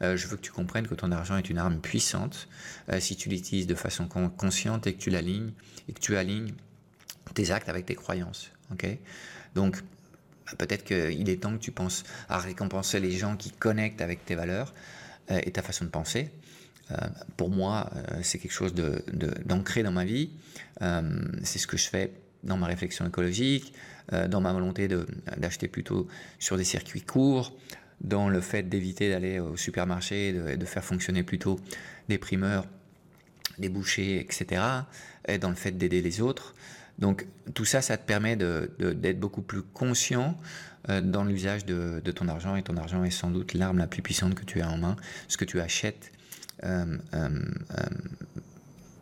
je 0.00 0.26
veux 0.26 0.36
que 0.36 0.42
tu 0.42 0.52
comprennes 0.52 0.86
que 0.86 0.94
ton 0.94 1.12
argent 1.12 1.36
est 1.36 1.48
une 1.48 1.58
arme 1.58 1.78
puissante 1.78 2.48
si 2.98 3.16
tu 3.16 3.28
l'utilises 3.28 3.66
de 3.66 3.74
façon 3.74 4.08
consciente 4.08 4.86
et 4.86 4.94
que 4.94 5.00
tu 5.00 5.10
l'alignes 5.10 5.52
et 5.88 5.92
que 5.92 6.00
tu 6.00 6.16
alignes 6.16 6.52
tes 7.34 7.50
actes 7.50 7.68
avec 7.68 7.86
tes 7.86 7.94
croyances. 7.94 8.50
Ok? 8.72 8.86
Donc 9.54 9.82
Peut-être 10.58 10.84
qu'il 10.84 11.28
est 11.28 11.42
temps 11.42 11.52
que 11.52 11.62
tu 11.62 11.72
penses 11.72 12.04
à 12.28 12.38
récompenser 12.38 13.00
les 13.00 13.12
gens 13.12 13.36
qui 13.36 13.50
connectent 13.50 14.00
avec 14.00 14.24
tes 14.24 14.34
valeurs 14.34 14.72
euh, 15.30 15.40
et 15.44 15.52
ta 15.52 15.62
façon 15.62 15.84
de 15.84 15.90
penser. 15.90 16.30
Euh, 16.90 16.96
pour 17.36 17.50
moi, 17.50 17.90
euh, 17.94 18.20
c'est 18.22 18.38
quelque 18.38 18.52
chose 18.52 18.74
d'ancré 18.74 19.82
dans 19.82 19.92
ma 19.92 20.04
vie. 20.04 20.30
c'est 21.42 21.58
ce 21.58 21.66
que 21.66 21.76
je 21.76 21.88
fais 21.88 22.12
dans 22.42 22.56
ma 22.56 22.66
réflexion 22.66 23.06
écologique, 23.06 23.72
dans 24.10 24.40
ma 24.40 24.52
volonté 24.52 24.88
d'acheter 25.36 25.68
plutôt 25.68 26.08
sur 26.40 26.56
des 26.56 26.64
circuits 26.64 27.02
courts, 27.02 27.56
dans 28.00 28.28
le 28.28 28.40
fait 28.40 28.64
d'éviter 28.64 29.10
d'aller 29.10 29.38
au 29.38 29.56
supermarché 29.56 30.30
et 30.30 30.56
de, 30.56 30.66
faire 30.66 30.84
fonctionner 30.84 31.22
plutôt 31.22 31.60
des 32.08 32.18
primeurs, 32.18 32.66
des 33.58 33.68
bouchers, 33.68 34.18
etc. 34.18 34.60
Et 35.28 35.38
dans 35.38 35.50
le 35.50 35.54
fait 35.54 35.70
d'aider 35.70 36.02
les 36.02 36.20
autres. 36.20 36.54
Donc 36.98 37.26
tout 37.54 37.64
ça, 37.64 37.82
ça 37.82 37.96
te 37.96 38.06
permet 38.06 38.36
d'être 38.36 39.18
beaucoup 39.18 39.42
plus 39.42 39.62
conscient 39.62 40.36
euh, 40.88 41.00
dans 41.00 41.24
l'usage 41.24 41.64
de, 41.64 42.00
ton 42.10 42.28
argent 42.28 42.56
et 42.56 42.62
ton 42.62 42.76
argent 42.76 43.04
est 43.04 43.10
sans 43.10 43.30
doute 43.30 43.54
l'arme 43.54 43.78
la 43.78 43.86
plus 43.86 44.02
puissante 44.02 44.34
que 44.34 44.44
tu 44.44 44.60
as 44.60 44.68
en 44.68 44.78
main. 44.78 44.96
Ce 45.28 45.36
que 45.36 45.44
tu 45.44 45.60
achètes 45.60 46.12
euh, 46.64 46.98
euh, 47.14 47.28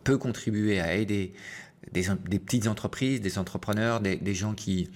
peut 0.03 0.17
contribuer 0.17 0.79
à 0.79 0.95
aider 0.95 1.33
des, 1.91 2.03
petites 2.39 2.67
entreprises, 2.67 3.21
des 3.21 3.37
entrepreneurs, 3.37 3.99
des, 3.99 4.33
gens 4.33 4.53
qui 4.53 4.89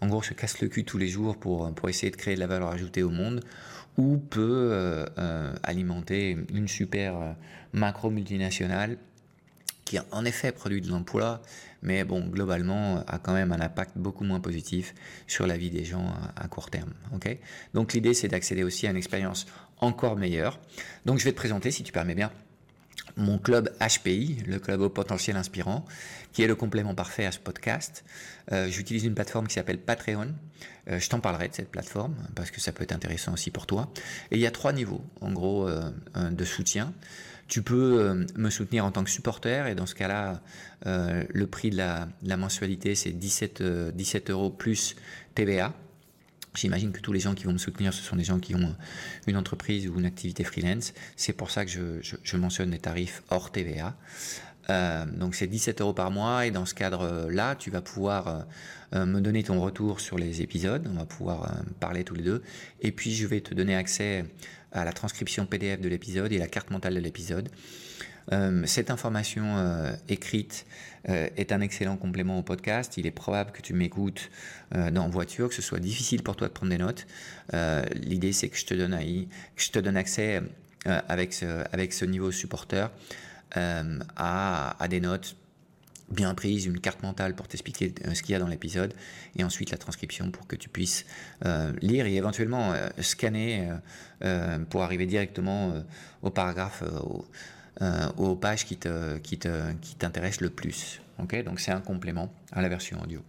en 0.00 0.08
gros 0.08 0.22
se 0.22 0.34
cassent 0.34 0.60
le 0.60 0.68
cul 0.68 0.84
tous 0.84 0.98
les 0.98 1.08
jours 1.08 1.36
pour, 1.36 1.70
essayer 1.88 2.10
de 2.10 2.16
créer 2.16 2.34
de 2.34 2.40
la 2.40 2.46
valeur 2.46 2.68
ajoutée 2.68 3.02
au 3.02 3.10
monde 3.10 3.40
ou 3.96 4.16
peut 4.18 5.06
alimenter 5.62 6.36
une 6.52 6.66
super 6.66 7.36
macro 7.72 8.10
multinationale 8.10 8.98
qui 9.84 9.98
en 10.10 10.24
effet 10.24 10.52
produit 10.52 10.80
de 10.80 10.88
l'emploi, 10.88 11.42
mais 11.82 12.04
bon, 12.04 12.26
globalement, 12.26 13.04
a 13.06 13.18
quand 13.18 13.34
même 13.34 13.52
un 13.52 13.60
impact 13.60 13.92
beaucoup 13.96 14.24
moins 14.24 14.40
positif 14.40 14.94
sur 15.26 15.46
la 15.46 15.56
vie 15.56 15.70
des 15.70 15.84
gens 15.84 16.14
à, 16.36 16.48
court 16.48 16.70
terme. 16.70 16.92
Donc 17.74 17.92
l'idée, 17.92 18.14
c'est 18.14 18.28
d'accéder 18.28 18.64
aussi 18.64 18.86
à 18.86 18.90
une 18.90 18.96
expérience 18.96 19.46
encore 19.78 20.16
meilleure. 20.16 20.58
Donc 21.04 21.18
je 21.18 21.24
vais 21.24 21.32
te 21.32 21.36
présenter, 21.36 21.70
si 21.70 21.82
tu 21.82 21.92
permets 21.92 22.14
bien, 22.14 22.30
mon 23.16 23.38
club 23.38 23.70
HPI, 23.80 24.42
le 24.46 24.58
club 24.58 24.80
au 24.80 24.88
potentiel 24.88 25.36
inspirant, 25.36 25.84
qui 26.32 26.42
est 26.42 26.46
le 26.46 26.56
complément 26.56 26.94
parfait 26.94 27.26
à 27.26 27.32
ce 27.32 27.38
podcast. 27.38 28.04
Euh, 28.52 28.68
j'utilise 28.68 29.04
une 29.04 29.14
plateforme 29.14 29.46
qui 29.46 29.54
s'appelle 29.54 29.78
Patreon. 29.78 30.34
Euh, 30.88 30.98
je 30.98 31.08
t'en 31.08 31.20
parlerai 31.20 31.48
de 31.48 31.54
cette 31.54 31.70
plateforme 31.70 32.14
parce 32.34 32.50
que 32.50 32.60
ça 32.60 32.72
peut 32.72 32.82
être 32.82 32.92
intéressant 32.92 33.32
aussi 33.32 33.50
pour 33.50 33.66
toi. 33.66 33.90
Et 34.30 34.36
il 34.36 34.40
y 34.40 34.46
a 34.46 34.50
trois 34.50 34.72
niveaux, 34.72 35.04
en 35.20 35.32
gros, 35.32 35.68
euh, 35.68 35.90
de 36.30 36.44
soutien. 36.44 36.92
Tu 37.46 37.62
peux 37.62 38.26
me 38.36 38.50
soutenir 38.50 38.84
en 38.84 38.90
tant 38.90 39.04
que 39.04 39.10
supporter 39.10 39.66
et 39.66 39.74
dans 39.74 39.86
ce 39.86 39.94
cas-là, 39.94 40.40
le 40.84 41.44
prix 41.46 41.70
de 41.70 41.76
la, 41.76 42.36
mensualité 42.36 42.94
c'est 42.94 43.12
17, 43.12 43.62
17 43.94 44.30
euros 44.30 44.50
plus 44.50 44.96
TVA. 45.34 45.74
J'imagine 46.54 46.92
que 46.92 47.00
tous 47.00 47.12
les 47.12 47.20
gens 47.20 47.34
qui 47.34 47.44
vont 47.44 47.52
me 47.52 47.58
soutenir, 47.58 47.92
ce 47.92 48.02
sont 48.02 48.14
des 48.14 48.22
gens 48.22 48.38
qui 48.38 48.54
ont 48.54 48.76
une 49.26 49.36
entreprise 49.36 49.88
ou 49.88 49.98
une 49.98 50.06
activité 50.06 50.44
freelance. 50.44 50.94
C'est 51.16 51.32
pour 51.32 51.50
ça 51.50 51.64
que 51.64 51.70
je, 51.70 52.36
mentionne 52.36 52.70
les 52.70 52.78
tarifs 52.78 53.22
hors 53.30 53.50
TVA. 53.50 53.96
Euh, 54.70 55.04
donc 55.04 55.34
c'est 55.34 55.48
17 55.48 55.80
euros 55.80 55.92
par 55.92 56.10
mois 56.10 56.46
et 56.46 56.50
dans 56.50 56.64
ce 56.64 56.74
cadre-là, 56.74 57.54
tu 57.56 57.70
vas 57.70 57.82
pouvoir 57.82 58.28
euh, 58.28 58.40
euh, 58.94 59.04
me 59.04 59.20
donner 59.20 59.42
ton 59.42 59.60
retour 59.60 60.00
sur 60.00 60.16
les 60.16 60.42
épisodes. 60.42 60.88
On 60.90 60.96
va 60.96 61.04
pouvoir 61.04 61.52
parler 61.80 62.04
tous 62.04 62.14
les 62.14 62.22
deux. 62.22 62.42
Et 62.80 62.92
puis 62.92 63.12
je 63.12 63.26
vais 63.26 63.40
te 63.40 63.52
donner 63.52 63.74
accès 63.74 64.24
à 64.74 64.84
la 64.84 64.92
transcription 64.92 65.46
PDF 65.46 65.80
de 65.80 65.88
l'épisode 65.88 66.32
et 66.32 66.38
la 66.38 66.48
carte 66.48 66.70
mentale 66.70 66.94
de 66.94 67.00
l'épisode. 67.00 67.48
Euh, 68.32 68.62
cette 68.66 68.90
information 68.90 69.56
euh, 69.58 69.92
écrite 70.08 70.66
euh, 71.08 71.28
est 71.36 71.52
un 71.52 71.60
excellent 71.60 71.96
complément 71.96 72.38
au 72.38 72.42
podcast. 72.42 72.96
Il 72.96 73.06
est 73.06 73.10
probable 73.10 73.52
que 73.52 73.62
tu 73.62 73.74
m'écoutes 73.74 74.30
dans 74.92 75.08
voiture, 75.08 75.48
que 75.48 75.54
ce 75.54 75.62
soit 75.62 75.78
difficile 75.78 76.24
pour 76.24 76.34
toi 76.34 76.48
de 76.48 76.52
prendre 76.52 76.70
des 76.70 76.78
notes. 76.78 77.06
L'idée, 77.94 78.32
c'est 78.32 78.48
que 78.48 78.56
je 78.56 78.66
te 78.66 78.74
donne, 78.74 78.98
je 79.56 79.70
te 79.70 79.78
donne 79.78 79.96
accès 79.96 80.42
avec, 80.84 81.32
ce, 81.32 81.64
avec 81.72 81.92
ce 81.92 82.04
niveau 82.04 82.32
supporter 82.32 82.90
à, 83.54 84.82
à 84.82 84.88
des 84.88 85.00
notes 85.00 85.36
bien 86.10 86.34
prises, 86.34 86.66
une 86.66 86.80
carte 86.80 87.02
mentale 87.02 87.34
pour 87.34 87.48
t'expliquer 87.48 87.94
ce 88.12 88.22
qu'il 88.22 88.32
y 88.32 88.34
a 88.34 88.38
dans 88.38 88.48
l'épisode, 88.48 88.94
et 89.36 89.44
ensuite 89.44 89.70
la 89.70 89.78
transcription 89.78 90.30
pour 90.30 90.46
que 90.46 90.56
tu 90.56 90.68
puisses 90.68 91.06
lire 91.80 92.06
et 92.06 92.14
éventuellement 92.14 92.74
scanner 93.00 93.70
pour 94.70 94.82
arriver 94.82 95.06
directement 95.06 95.82
au 96.22 96.30
paragraphe, 96.30 96.82
euh, 97.82 98.08
aux 98.18 98.36
pages 98.36 98.64
qui 98.64 98.76
te, 98.76 99.18
qui 99.18 99.36
te, 99.36 99.72
qui 99.82 99.96
t'intéressent 99.96 100.42
le 100.42 100.50
plus. 100.50 101.00
Donc 101.18 101.58
c'est 101.58 101.72
un 101.72 101.80
complément 101.80 102.32
à 102.52 102.62
la 102.62 102.68
version 102.68 103.02
audio. 103.02 103.20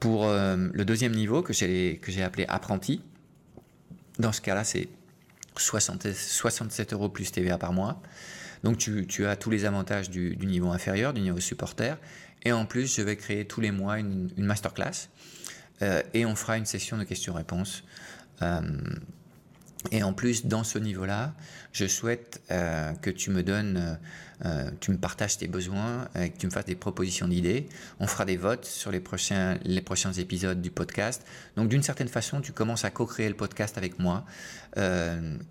Pour 0.00 0.24
euh, 0.26 0.68
le 0.72 0.84
deuxième 0.86 1.12
niveau 1.12 1.42
que 1.42 1.52
j'ai 1.52 2.22
appelé 2.22 2.46
apprenti, 2.48 3.02
dans 4.18 4.32
ce 4.32 4.40
cas-là 4.40 4.64
c'est 4.64 4.88
67 5.56 6.94
euros 6.94 7.10
plus 7.10 7.30
TVA 7.30 7.58
par 7.58 7.74
mois. 7.74 8.00
Donc 8.66 8.78
tu, 8.78 9.26
as 9.26 9.36
tous 9.36 9.50
les 9.50 9.64
avantages 9.64 10.10
du, 10.10 10.36
niveau 10.44 10.70
inférieur, 10.72 11.12
du 11.12 11.20
niveau 11.20 11.38
supporter. 11.38 11.96
Et 12.44 12.50
en 12.50 12.66
plus, 12.66 12.96
je 12.96 13.00
vais 13.00 13.14
créer 13.14 13.44
tous 13.44 13.60
les 13.60 13.70
mois 13.70 14.00
une, 14.00 14.28
masterclass. 14.36 15.08
Euh, 15.82 16.02
et 16.14 16.26
on 16.26 16.34
fera 16.34 16.56
une 16.56 16.66
session 16.66 16.98
de 16.98 17.04
questions-réponses. 17.04 17.84
Euh, 18.42 18.60
et 19.92 20.02
en 20.02 20.12
plus, 20.12 20.46
dans 20.46 20.64
ce 20.64 20.80
niveau-là, 20.80 21.32
je 21.70 21.86
souhaite 21.86 22.42
euh, 22.50 22.92
que 22.94 23.10
tu 23.10 23.30
me 23.30 23.44
donnes, 23.44 24.00
tu 24.80 24.90
me 24.90 24.96
partages 24.98 25.38
tes 25.38 25.46
besoins, 25.46 26.08
que 26.14 26.36
tu 26.36 26.46
me 26.46 26.50
fasses 26.50 26.64
des 26.64 26.74
propositions 26.74 27.28
d'idées. 27.28 27.68
On 28.00 28.08
fera 28.08 28.24
des 28.24 28.36
votes 28.36 28.64
sur 28.64 28.90
les 28.90 28.98
prochains, 28.98 29.60
les 29.62 29.80
prochains 29.80 30.12
épisodes 30.12 30.60
du 30.60 30.72
podcast. 30.72 31.24
Donc, 31.56 31.68
d'une 31.68 31.84
certaine 31.84 32.08
façon, 32.08 32.40
tu 32.40 32.50
commences 32.50 32.84
à 32.84 32.90
co-créer 32.90 33.28
le 33.28 33.36
podcast 33.36 33.78
avec 33.78 34.00
moi 34.00 34.24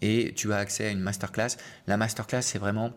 et 0.01 0.34
tu 0.36 0.51
as 0.51 0.58
accès 0.58 0.88
à 0.88 0.89
une 0.89 0.99
masterclass. 0.99 1.56
La 1.88 1.95
masterclass, 1.95 2.41
c'est 2.41 2.60
vraiment 2.60 2.93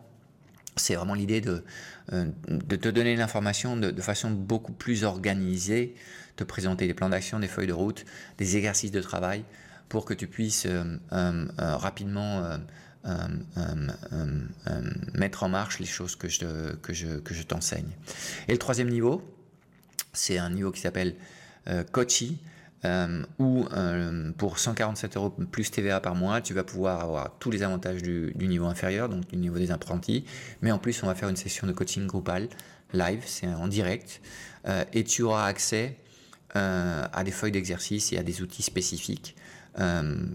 c'est 0.75 0.95
vraiment 0.95 1.13
l'idée 1.13 1.41
de, 1.41 1.63
de 2.11 2.75
te 2.75 2.89
donner 2.89 3.15
l'information 3.15 3.77
de, 3.77 4.01
façon 4.01 4.31
beaucoup 4.31 4.71
plus 4.71 5.03
organisée, 5.03 5.95
te 6.35 6.43
présenter 6.43 6.87
des 6.87 6.93
plans 6.93 7.09
d'action, 7.09 7.39
des 7.39 7.47
feuilles 7.47 7.67
de 7.67 7.73
route, 7.73 8.05
des 8.37 8.57
exercices 8.57 8.91
de 8.91 9.01
travail, 9.01 9.43
pour 9.89 10.05
que 10.05 10.13
tu 10.13 10.27
puisses 10.27 10.65
euh, 10.65 10.97
euh, 11.11 11.45
euh, 11.59 11.75
rapidement 11.75 12.57
mettre 15.13 15.43
en 15.43 15.49
marche 15.49 15.79
les 15.79 15.85
choses 15.85 16.15
que 16.15 16.27
je, 16.27 16.75
que 16.75 16.93
je, 16.93 17.41
t'enseigne. 17.43 17.89
Et 18.47 18.51
le 18.51 18.57
troisième 18.57 18.89
niveau, 18.89 19.23
c'est 20.13 20.37
un 20.37 20.49
niveau 20.49 20.71
qui 20.71 20.81
s'appelle 20.81 21.15
Coachy. 21.91 22.39
Euh, 22.85 23.23
où 23.39 23.65
pour 24.37 24.57
147 24.57 25.17
euros 25.17 25.29
plus 25.29 25.69
TVA 25.69 25.99
par 25.99 26.15
mois, 26.15 26.39
tu 26.39 26.53
vas 26.53 26.63
pouvoir 26.63 27.01
avoir 27.01 27.37
tous 27.37 27.51
les 27.51 27.61
avantages 27.61 28.01
du, 28.01 28.33
niveau 28.35 28.67
inférieur, 28.67 29.09
donc 29.09 29.27
du 29.27 29.35
niveau 29.35 29.57
des 29.57 29.71
apprentis, 29.71 30.23
mais 30.61 30.71
en 30.71 30.79
plus 30.79 31.03
on 31.03 31.07
va 31.07 31.15
faire 31.15 31.27
une 31.27 31.35
session 31.35 31.67
de 31.67 31.73
coaching 31.73 32.07
groupal 32.07 32.47
live, 32.93 33.23
c'est 33.25 33.47
en 33.47 33.67
direct, 33.67 34.21
euh, 34.67 34.83
et 34.93 35.03
tu 35.03 35.23
auras 35.23 35.45
accès 35.45 35.97
euh, 36.55 37.05
à 37.11 37.23
des 37.23 37.31
feuilles 37.31 37.51
d'exercice 37.51 38.11
et 38.13 38.17
à 38.17 38.23
des 38.23 38.41
outils 38.41 38.63
spécifiques 38.63 39.35
euh, 39.79 40.25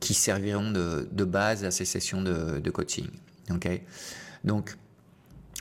qui 0.00 0.14
serviront 0.14 0.70
de, 0.70 1.24
base 1.24 1.64
à 1.64 1.70
ces 1.70 1.84
sessions 1.84 2.22
de, 2.22 2.60
de 2.60 2.70
coaching. 2.70 3.08
Okay 3.50 3.82
Donc, 4.44 4.76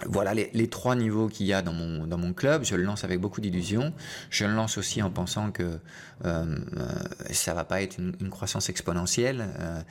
voilà 0.07 0.33
les, 0.33 0.67
trois 0.67 0.95
niveaux 0.95 1.27
qu'il 1.27 1.45
y 1.45 1.53
a 1.53 1.61
dans 1.61 1.73
mon, 1.73 2.33
club. 2.33 2.63
Je 2.63 2.75
le 2.75 2.83
lance 2.83 3.03
avec 3.03 3.19
beaucoup 3.19 3.41
d'illusions. 3.41 3.93
Je 4.29 4.45
le 4.45 4.53
lance 4.53 4.77
aussi 4.77 5.01
en 5.01 5.09
pensant 5.09 5.51
que 5.51 5.79
euh, 6.25 6.57
ça 7.31 7.53
va 7.53 7.63
pas 7.63 7.81
être 7.81 7.97
une, 7.97 8.29
croissance 8.29 8.69
exponentielle. 8.69 9.47
Euh, 9.59 9.81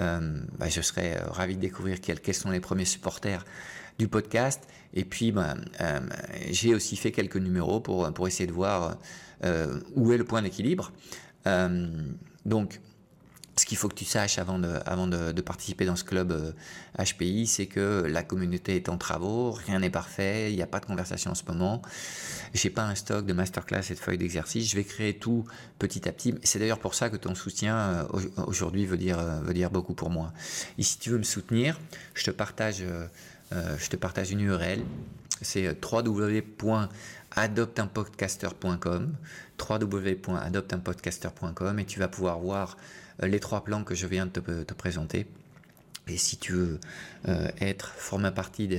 euh, 0.00 0.40
bah, 0.58 0.68
je 0.68 0.80
serais 0.80 1.18
ravi 1.30 1.56
de 1.56 1.60
découvrir 1.60 2.00
quels, 2.00 2.34
sont 2.34 2.50
les 2.50 2.60
premiers 2.60 2.84
supporters 2.84 3.44
du 3.98 4.08
podcast. 4.08 4.62
Et 4.94 5.04
puis, 5.04 5.32
bah, 5.32 5.54
euh, 5.80 6.00
j'ai 6.50 6.74
aussi 6.74 6.96
fait 6.96 7.12
quelques 7.12 7.36
numéros 7.36 7.80
pour, 7.80 8.12
pour 8.12 8.28
essayer 8.28 8.46
de 8.46 8.52
voir 8.52 8.96
euh, 9.44 9.80
où 9.94 10.12
est 10.12 10.18
le 10.18 10.24
point 10.24 10.42
d'équilibre. 10.42 10.92
Euh, 11.46 11.88
donc, 12.46 12.80
ce 13.58 13.64
qu'il 13.64 13.78
faut 13.78 13.88
que 13.88 13.94
tu 13.94 14.04
saches 14.04 14.38
avant 14.38 14.58
de, 14.58 15.40
participer 15.40 15.86
dans 15.86 15.96
ce 15.96 16.04
club 16.04 16.32
euh, 16.32 16.52
HPI, 17.02 17.46
c'est 17.46 17.66
que 17.66 18.04
la 18.06 18.22
communauté 18.22 18.76
est 18.76 18.88
en 18.88 18.98
travaux, 18.98 19.52
rien 19.52 19.78
n'est 19.78 19.90
parfait, 19.90 20.52
il 20.52 20.56
n'y 20.56 20.62
a 20.62 20.66
pas 20.66 20.80
de 20.80 20.86
conversation 20.86 21.30
en 21.30 21.34
ce 21.34 21.44
moment. 21.46 21.80
J'ai 22.52 22.68
pas 22.68 22.84
un 22.84 22.94
stock 22.94 23.24
de 23.24 23.32
masterclass 23.32 23.90
et 23.90 23.94
de 23.94 23.98
feuilles 23.98 24.18
d'exercice. 24.18 24.70
Je 24.70 24.76
vais 24.76 24.84
créer 24.84 25.14
tout 25.14 25.46
petit 25.78 26.06
à 26.08 26.12
petit. 26.12 26.34
C'est 26.42 26.58
d'ailleurs 26.58 26.78
pour 26.78 26.94
ça 26.94 27.08
que 27.08 27.16
ton 27.16 27.34
soutien 27.34 27.76
euh, 27.76 28.04
aujourd'hui 28.46 28.84
veut 28.84 28.98
dire, 28.98 29.18
euh, 29.18 29.40
veut 29.40 29.54
dire 29.54 29.70
beaucoup 29.70 29.94
pour 29.94 30.10
moi. 30.10 30.32
Et 30.78 30.82
si 30.82 30.98
tu 30.98 31.10
veux 31.10 31.18
me 31.18 31.24
soutenir, 31.24 31.78
je 32.14 32.24
te 32.24 32.30
partage, 32.30 32.84
je 33.52 33.88
te 33.88 33.96
partage 33.96 34.32
une 34.32 34.40
URL. 34.40 34.80
C'est 35.40 35.76
www 35.82 36.42
adoptunpodcaster.com, 37.36 39.14
www.adoptunpodcaster.com 39.68 41.78
et 41.78 41.84
tu 41.84 42.00
vas 42.00 42.08
pouvoir 42.08 42.40
voir 42.40 42.78
euh, 42.78 42.80
les 43.20 43.40
trois 43.40 43.64
plans 43.64 43.84
que 43.84 43.94
je 43.94 44.06
viens 44.06 44.26
de 44.26 44.30
te, 44.30 44.62
te 44.62 44.74
présenter. 44.74 45.26
Et 46.08 46.18
si 46.18 46.36
tu 46.36 46.52
veux 46.52 46.80
euh, 47.26 47.48
être, 47.60 47.88
former 47.88 48.30
partie 48.30 48.68
de, 48.68 48.78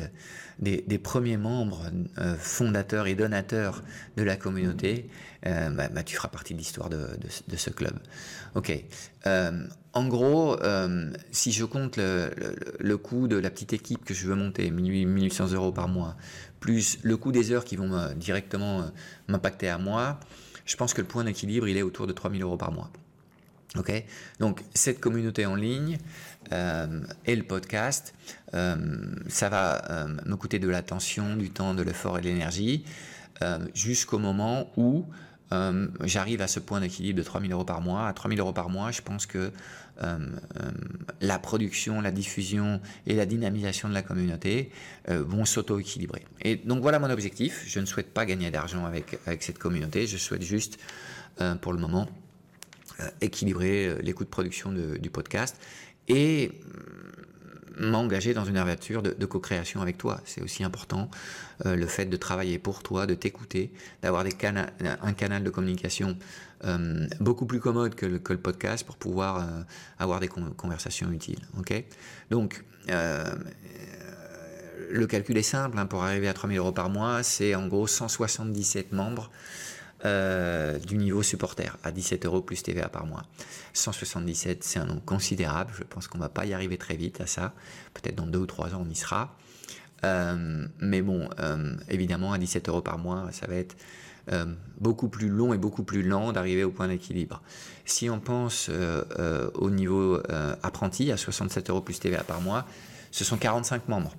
des, 0.60 0.98
premiers 0.98 1.36
membres 1.36 1.92
euh, 2.20 2.36
fondateurs 2.38 3.08
et 3.08 3.16
donateurs 3.16 3.84
de 4.16 4.24
la 4.24 4.38
communauté, 4.38 5.10
euh, 5.46 5.70
bah, 5.70 5.90
bah, 5.90 6.04
tu 6.04 6.16
feras 6.16 6.30
partie 6.30 6.54
de 6.54 6.60
l'histoire 6.60 6.90
de, 6.90 7.08
ce 7.58 7.70
club. 7.70 7.94
Ok. 8.56 8.72
Euh, 9.26 9.68
en 9.92 10.08
gros, 10.08 10.62
euh, 10.62 11.12
si 11.32 11.52
je 11.52 11.66
compte 11.66 11.98
le, 11.98 12.96
coût 12.96 13.28
de 13.28 13.36
la 13.36 13.50
petite 13.50 13.74
équipe 13.74 14.06
que 14.06 14.14
je 14.14 14.28
veux 14.28 14.36
monter, 14.36 14.72
1800 14.72 15.52
euros 15.52 15.74
par 15.74 15.90
mois, 15.90 16.16
plus 16.62 16.98
le 17.04 17.18
coût 17.18 17.34
des 17.34 17.52
heures 17.52 17.66
qui 17.66 17.76
vont 17.76 18.14
directement 18.16 18.90
m'impacter 19.28 19.68
à 19.68 19.78
moi, 19.78 20.20
je 20.66 20.76
pense 20.78 20.94
que 20.94 21.02
le 21.02 21.08
point 21.08 21.26
d'équilibre, 21.26 21.68
il 21.68 21.78
est 21.78 21.82
autour 21.82 22.08
de 22.08 22.14
3000 22.14 22.42
euros 22.42 22.58
par 22.58 22.72
mois. 22.72 22.92
Ok, 23.76 23.92
donc 24.40 24.64
cette 24.74 25.02
communauté 25.02 25.46
en 25.46 25.56
ligne 25.56 25.98
euh, 26.54 27.02
et 27.26 27.36
le 27.36 27.44
podcast, 27.44 28.14
euh, 28.54 28.76
ça 29.28 29.50
va 29.50 29.84
euh, 29.92 30.08
me 30.26 30.36
coûter 30.38 30.58
de 30.58 30.70
l'attention, 30.70 31.36
du 31.36 31.50
temps, 31.50 31.74
de 31.74 31.84
l'effort 31.84 32.18
et 32.18 32.22
de 32.22 32.28
l'énergie, 32.28 32.86
jusqu'au 33.76 34.18
moment 34.18 34.72
où 34.78 35.06
j'arrive 36.04 36.42
à 36.42 36.48
ce 36.48 36.60
point 36.60 36.82
d'équilibre 36.82 37.20
de 37.20 37.24
3000 37.24 37.52
euros 37.52 37.66
par 37.66 37.82
mois. 37.82 38.08
À 38.08 38.14
3000 38.14 38.40
euros 38.40 38.52
par 38.52 38.70
mois, 38.70 38.90
je 38.90 39.04
pense 39.04 39.28
que 39.28 39.52
la 41.22 41.38
production, 41.38 42.02
la 42.02 42.10
diffusion 42.10 42.82
et 43.06 43.14
la 43.14 43.28
dynamisation 43.28 43.90
de 43.90 43.94
la 43.94 44.02
communauté 44.02 44.72
vont 45.08 45.46
s'auto-équilibrer. 45.46 46.26
Et 46.42 46.56
donc 46.56 46.82
voilà 46.82 46.98
mon 46.98 47.12
objectif. 47.12 47.64
Je 47.68 47.80
ne 47.80 47.86
souhaite 47.86 48.12
pas 48.12 48.26
gagner 48.26 48.50
d'argent 48.50 48.86
avec, 48.88 49.20
avec 49.28 49.44
cette 49.44 49.60
communauté. 49.60 50.08
Je 50.08 50.18
souhaite 50.18 50.42
juste, 50.42 50.80
pour 51.62 51.74
le 51.74 51.80
moment, 51.80 52.10
équilibrer 53.22 53.88
euh, 53.88 54.00
les 54.02 54.14
coûts 54.14 54.24
de 54.24 54.30
production 54.30 54.72
du 54.72 55.10
podcast 55.10 55.58
et 56.08 56.52
m'engager 57.80 58.34
dans 58.34 58.46
une 58.46 58.58
aventure 58.58 59.02
de, 59.02 59.26
co-création 59.26 59.82
avec 59.82 59.98
toi. 59.98 60.20
C'est 60.26 60.42
aussi 60.42 60.64
important 60.64 61.10
euh, 61.66 61.76
le 61.76 61.86
fait 61.86 62.06
de 62.06 62.18
travailler 62.18 62.60
pour 62.60 62.84
toi, 62.84 63.06
de 63.06 63.14
t'écouter, 63.14 63.72
d'avoir 64.02 64.26
un 64.26 65.14
canal 65.14 65.44
de 65.44 65.50
communication 65.50 66.18
euh, 66.66 67.08
beaucoup 67.20 67.46
plus 67.46 67.60
commode 67.60 67.96
que 67.96 68.06
le, 68.06 68.20
podcast 68.20 68.86
pour 68.86 68.98
pouvoir 68.98 69.38
euh, 69.38 69.62
avoir 70.00 70.20
des 70.20 70.28
conversations 70.28 71.12
utiles. 71.12 71.42
Ok? 71.60 71.84
Donc, 72.30 72.64
le 74.90 75.06
calcul 75.06 75.38
est 75.38 75.44
simple. 75.44 75.78
Hein, 75.78 75.86
pour 75.86 76.04
arriver 76.04 76.28
à 76.28 76.34
3000 76.34 76.58
euros 76.58 76.72
par 76.72 76.90
mois, 76.90 77.22
c'est 77.24 77.54
en 77.56 77.68
gros 77.68 77.88
177 77.88 78.92
membres 78.94 79.30
euh, 80.06 80.78
du 80.78 80.98
niveau 80.98 81.24
supporter 81.24 81.76
à 81.84 81.92
17 81.92 82.26
euros 82.26 82.42
plus 82.42 82.62
TVA 82.62 82.88
par 82.88 83.06
mois. 83.06 83.24
177, 83.74 84.64
c'est 84.64 84.80
un 84.80 84.86
nombre 84.86 85.04
considérable. 85.04 85.74
Je 85.76 85.84
pense 85.84 86.08
qu'on 86.08 86.20
va 86.20 86.30
pas 86.30 86.46
y 86.46 86.54
arriver 86.54 86.78
très 86.78 86.96
vite 86.96 87.20
à 87.20 87.26
ça. 87.26 87.54
Peut-être 87.94 88.16
dans 88.16 88.28
deux 88.28 88.40
ou 88.40 88.46
trois 88.46 88.76
ans, 88.76 88.84
on 88.86 88.90
y 88.90 88.96
sera. 88.96 89.36
Euh, 90.04 90.68
mais 90.80 91.02
bon, 91.02 91.30
euh, 91.40 91.76
évidemment, 91.90 92.32
à 92.32 92.38
17 92.38 92.70
euros 92.70 92.82
par 92.82 93.00
mois, 93.00 93.28
ça 93.32 93.48
va 93.48 93.56
être 93.56 93.76
beaucoup 94.78 95.08
plus 95.08 95.30
long 95.30 95.54
et 95.54 95.58
beaucoup 95.58 95.84
plus 95.84 96.04
lent 96.04 96.34
d'arriver 96.34 96.66
au 96.66 96.70
point 96.70 96.90
d'équilibre. 96.90 97.42
Si 97.86 98.10
on 98.10 98.20
pense 98.20 98.70
au 99.54 99.70
niveau 99.70 100.22
apprenti, 100.64 101.14
à 101.14 101.18
67 101.18 101.70
euros 101.70 101.80
plus 101.80 101.98
TVA 101.98 102.26
par 102.26 102.42
mois, 102.42 102.66
ce 103.12 103.24
sont 103.24 103.38
45 103.38 103.88
membres. 103.88 104.14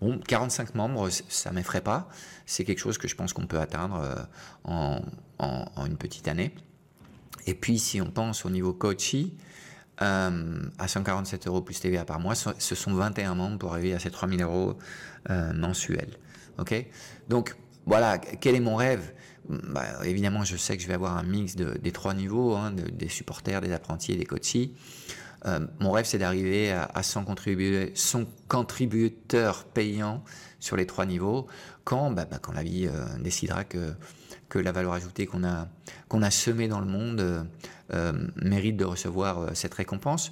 Bon, 0.00 0.18
45 0.18 0.74
membres, 0.74 1.08
ça 1.10 1.52
m'effraie 1.52 1.80
pas. 1.80 2.08
C'est 2.46 2.64
quelque 2.64 2.78
chose 2.78 2.98
que 2.98 3.08
je 3.08 3.14
pense 3.14 3.32
qu'on 3.32 3.46
peut 3.46 3.58
atteindre 3.58 4.00
euh, 4.66 4.98
en, 5.38 5.86
une 5.86 5.96
petite 5.96 6.28
année. 6.28 6.54
Et 7.46 7.54
puis, 7.54 7.78
si 7.78 8.00
on 8.00 8.10
pense 8.10 8.44
au 8.44 8.50
niveau 8.50 8.72
coachy, 8.72 9.36
euh, 10.02 10.62
à 10.78 10.88
147 10.88 11.46
euros 11.46 11.60
plus 11.62 11.78
TVA 11.80 12.04
par 12.04 12.18
mois, 12.20 12.34
ce 12.34 12.74
sont 12.74 12.94
21 12.94 13.34
membres 13.34 13.58
pour 13.58 13.72
arriver 13.72 13.94
à 13.94 13.98
ces 13.98 14.10
3000 14.10 14.42
euros 14.42 14.78
euh, 15.30 15.52
mensuels. 15.52 16.18
Ok? 16.58 16.74
Donc, 17.28 17.56
voilà, 17.86 18.18
quel 18.18 18.54
est 18.54 18.60
mon 18.60 18.76
rêve? 18.76 19.12
Bah, 19.48 19.84
Évidemment, 20.04 20.42
je 20.44 20.56
sais 20.56 20.76
que 20.76 20.82
je 20.82 20.88
vais 20.88 20.94
avoir 20.94 21.16
un 21.16 21.22
mix 21.22 21.54
des 21.54 21.92
trois 21.92 22.14
niveaux, 22.14 22.54
hein, 22.54 22.72
des 22.72 23.08
supporters, 23.08 23.60
des 23.60 23.72
apprentis 23.72 24.12
et 24.12 24.16
des 24.16 24.24
coachs. 24.24 24.56
Euh, 25.46 25.60
mon 25.80 25.92
rêve, 25.92 26.06
c'est 26.06 26.18
d'arriver 26.18 26.72
à, 26.72 27.02
100, 27.02 27.24
contributeurs 28.48 29.64
payants 29.64 30.24
sur 30.60 30.76
les 30.76 30.86
trois 30.86 31.06
niveaux 31.06 31.46
quand, 31.84 32.10
bah, 32.10 32.26
bah, 32.30 32.38
quand 32.40 32.52
la 32.52 32.62
vie 32.62 32.86
euh, 32.86 33.04
décidera 33.20 33.64
que, 33.64 33.92
que 34.48 34.58
la 34.58 34.72
valeur 34.72 34.94
ajoutée 34.94 35.26
qu'on 35.26 35.44
a, 35.44 35.68
qu'on 36.08 36.22
a 36.22 36.30
semée 36.30 36.68
dans 36.68 36.80
le 36.80 36.86
monde 36.86 37.46
euh, 37.92 38.12
mérite 38.36 38.76
de 38.76 38.84
recevoir 38.84 39.54
cette 39.54 39.74
récompense. 39.74 40.30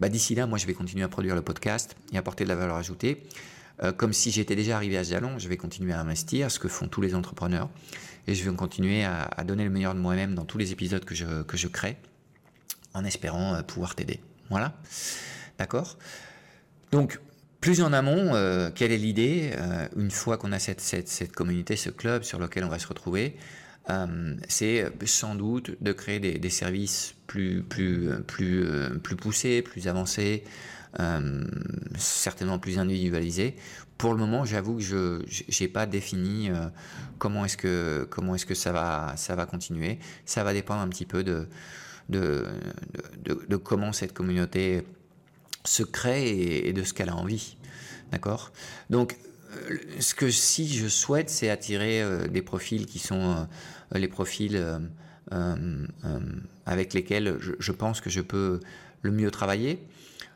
Bah, 0.00 0.08
D'ici 0.08 0.34
là, 0.34 0.46
moi, 0.46 0.58
je 0.58 0.66
vais 0.66 0.74
continuer 0.74 1.04
à 1.04 1.08
produire 1.08 1.34
le 1.34 1.42
podcast 1.42 1.96
et 2.12 2.18
apporter 2.18 2.44
de 2.44 2.48
la 2.48 2.56
valeur 2.56 2.76
ajoutée. 2.76 3.22
comme 3.96 4.12
si 4.12 4.30
j'étais 4.30 4.56
déjà 4.56 4.76
arrivé 4.76 4.96
à 4.96 5.04
ce 5.04 5.10
jalon, 5.10 5.38
je 5.38 5.48
vais 5.48 5.56
continuer 5.58 5.92
à 5.92 6.00
investir, 6.00 6.50
ce 6.50 6.58
que 6.58 6.68
font 6.68 6.88
tous 6.88 7.02
les 7.02 7.14
entrepreneurs, 7.14 7.68
et 8.26 8.34
je 8.34 8.48
vais 8.48 8.56
continuer 8.56 9.04
à, 9.04 9.24
à 9.24 9.44
donner 9.44 9.64
le 9.64 9.70
meilleur 9.70 9.94
de 9.94 10.00
moi-même 10.00 10.34
dans 10.34 10.46
tous 10.46 10.58
les 10.58 10.72
épisodes 10.72 11.04
que 11.04 11.14
je, 11.14 11.42
que 11.42 11.56
je 11.58 11.68
crée, 11.68 11.96
en 12.94 13.04
espérant 13.04 13.62
pouvoir 13.64 13.94
t'aider. 13.94 14.20
Voilà. 14.50 14.74
D'accord 15.58 15.98
Donc, 16.92 17.20
plus 17.64 17.80
en 17.80 17.94
amont, 17.94 18.34
euh, 18.34 18.70
quelle 18.74 18.92
est 18.92 18.98
l'idée 18.98 19.52
euh, 19.56 19.88
Une 19.96 20.10
fois 20.10 20.36
qu'on 20.36 20.52
a 20.52 20.58
cette, 20.58 20.82
cette, 20.82 21.32
communauté, 21.32 21.76
ce 21.76 21.88
club 21.88 22.22
sur 22.22 22.38
lequel 22.38 22.62
on 22.62 22.68
va 22.68 22.78
se 22.78 22.86
retrouver, 22.86 23.36
euh, 23.88 24.34
c'est 24.48 24.92
sans 25.06 25.34
doute 25.34 25.74
de 25.82 25.92
créer 25.92 26.20
des, 26.20 26.50
services 26.50 27.14
plus, 27.26 27.62
plus, 27.62 28.10
plus, 28.26 28.66
plus 29.02 29.16
poussés, 29.16 29.62
plus 29.62 29.88
avancés, 29.88 30.44
certainement 31.96 32.58
plus 32.58 32.78
individualisés. 32.78 33.56
Pour 33.96 34.12
le 34.12 34.18
moment, 34.18 34.44
j'avoue 34.44 34.76
que 34.76 34.82
je 34.82 35.22
n'ai 35.58 35.68
pas 35.68 35.86
défini 35.86 36.50
comment 37.18 37.46
est-ce 37.46 37.56
que 37.56 38.06
comment 38.10 38.34
est-ce 38.34 38.44
que 38.44 38.54
ça 38.54 38.72
va 38.72 39.14
ça 39.16 39.36
va 39.36 39.46
continuer. 39.46 39.98
Ça 40.26 40.44
va 40.44 40.52
dépendre 40.52 40.82
un 40.82 40.88
petit 40.88 41.06
peu 41.06 41.24
de 41.24 41.48
de, 42.08 42.46
comment 43.62 43.92
cette 43.92 44.12
communauté 44.12 44.86
se 45.64 45.82
crée 45.82 46.66
et, 46.68 46.72
de 46.72 46.82
ce 46.82 46.92
qu'elle 46.92 47.08
a 47.08 47.16
envie. 47.16 47.56
D'accord? 48.12 48.52
Donc, 48.90 49.16
euh, 49.70 49.78
ce 50.00 50.14
que 50.14 50.30
si 50.30 50.68
je 50.68 50.88
souhaite, 50.88 51.30
c'est 51.30 51.50
attirer 51.50 52.02
euh, 52.02 52.26
des 52.26 52.42
profils 52.42 52.86
qui 52.86 52.98
sont 52.98 53.46
euh, 53.94 53.98
les 53.98 54.08
profils 54.08 54.62
avec 56.66 56.94
lesquels 56.94 57.38
je, 57.58 57.72
pense 57.72 58.00
que 58.00 58.10
je 58.10 58.20
peux 58.20 58.60
le 59.02 59.10
mieux 59.10 59.30
travailler. 59.30 59.82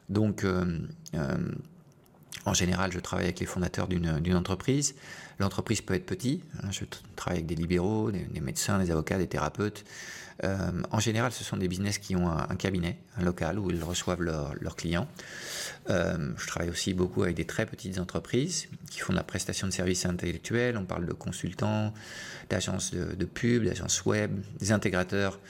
Donc, 0.08 0.44
en 2.44 2.54
général, 2.54 2.90
je 2.92 2.98
travaille 2.98 3.26
avec 3.26 3.38
les 3.40 3.46
fondateurs 3.46 3.86
d'une 3.86 4.34
entreprise. 4.34 4.94
L'entreprise 5.38 5.80
peut 5.80 5.94
être 5.94 6.06
petite. 6.06 6.42
Hein, 6.62 6.68
je 6.70 6.84
travaille 7.14 7.38
avec 7.38 7.46
des 7.46 7.54
libéraux, 7.54 8.10
des, 8.10 8.40
médecins, 8.40 8.78
des 8.78 8.90
avocats, 8.90 9.18
des 9.18 9.28
thérapeutes. 9.28 9.84
Euh, 10.44 10.82
en 10.90 11.00
général, 11.00 11.32
ce 11.32 11.42
sont 11.42 11.56
des 11.56 11.68
business 11.68 11.98
qui 11.98 12.14
ont 12.14 12.28
un, 12.28 12.56
cabinet, 12.56 12.96
un 13.16 13.24
local 13.24 13.58
où 13.58 13.70
ils 13.70 13.82
reçoivent 13.82 14.22
leurs 14.22 14.76
clients. 14.76 15.08
Euh, 15.90 16.32
je 16.36 16.46
travaille 16.46 16.70
aussi 16.70 16.94
beaucoup 16.94 17.22
avec 17.22 17.34
des 17.36 17.44
très 17.44 17.66
petites 17.66 17.98
entreprises 17.98 18.68
qui 18.90 19.00
font 19.00 19.12
de 19.12 19.18
la 19.18 19.24
prestation 19.24 19.66
de 19.66 19.72
services 19.72 20.06
intellectuels. 20.06 20.76
On 20.76 20.84
parle 20.84 21.06
de 21.06 21.12
consultants, 21.12 21.92
d'agences 22.50 22.92
de, 22.92 23.24
pub, 23.24 23.64
d'agences 23.64 24.04
web, 24.04 24.32
des 24.60 24.70
intégrateurs 24.70 25.40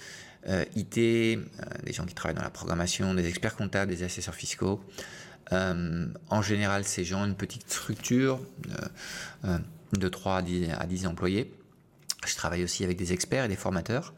euh, 0.49 0.65
IT, 0.75 0.95
des 0.95 1.93
gens 1.93 2.07
qui 2.07 2.15
travaillent 2.15 2.37
dans 2.37 2.43
la 2.43 2.51
programmation, 2.51 3.13
des 3.15 3.29
experts 3.29 3.57
comptables, 3.57 3.91
des 3.91 4.03
assesseurs 4.03 4.35
fiscaux. 4.35 4.81
en 5.51 6.43
général, 6.43 6.85
ces 6.85 7.05
gens 7.05 7.23
ont 7.23 7.27
une 7.27 7.35
petite 7.35 7.71
structure 7.71 8.41
de 9.93 10.09
3 10.09 10.37
à 10.37 10.43
10, 10.43 10.69
à 10.79 10.87
10 10.87 11.07
employés. 11.07 11.53
Je 12.27 12.35
travaille 12.35 12.65
aussi 12.65 12.85
avec 12.85 12.97
des 12.97 13.13
experts 13.13 13.45
et 13.45 13.49
des 13.49 13.57
formateurs. 13.57 14.13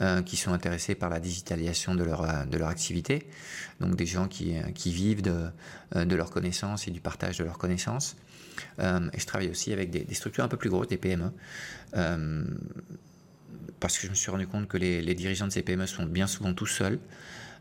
Euh, 0.00 0.22
qui 0.22 0.36
sont 0.36 0.52
intéressés 0.52 0.94
par 0.94 1.10
la 1.10 1.18
digitalisation 1.18 1.96
de 1.96 2.04
leur, 2.04 2.22
euh, 2.22 2.44
de 2.44 2.56
leur 2.56 2.68
activité, 2.68 3.26
donc 3.80 3.96
des 3.96 4.06
gens 4.06 4.28
qui, 4.28 4.56
euh, 4.56 4.70
qui 4.72 4.92
vivent 4.92 5.22
de, 5.22 5.46
de 5.96 6.14
leurs 6.14 6.30
connaissances 6.30 6.86
et 6.86 6.92
du 6.92 7.00
partage 7.00 7.38
de 7.38 7.42
leurs 7.42 7.58
connaissances. 7.58 8.14
et 8.78 9.18
je 9.18 9.26
travaille 9.26 9.50
aussi 9.50 9.72
avec 9.72 9.90
des, 9.90 10.14
structures 10.14 10.44
un 10.44 10.48
peu 10.48 10.56
plus 10.56 10.70
grosses, 10.70 10.86
des 10.86 10.98
PME, 10.98 11.32
parce 13.80 13.98
que 13.98 14.06
je 14.06 14.10
me 14.10 14.14
suis 14.14 14.30
rendu 14.30 14.46
compte 14.46 14.68
que 14.68 14.76
les, 14.76 15.02
les 15.02 15.16
dirigeants 15.16 15.48
de 15.48 15.52
ces 15.52 15.62
PME 15.62 15.86
sont 15.86 16.06
bien 16.06 16.28
souvent 16.28 16.54
tout 16.54 16.66
seuls. 16.66 17.00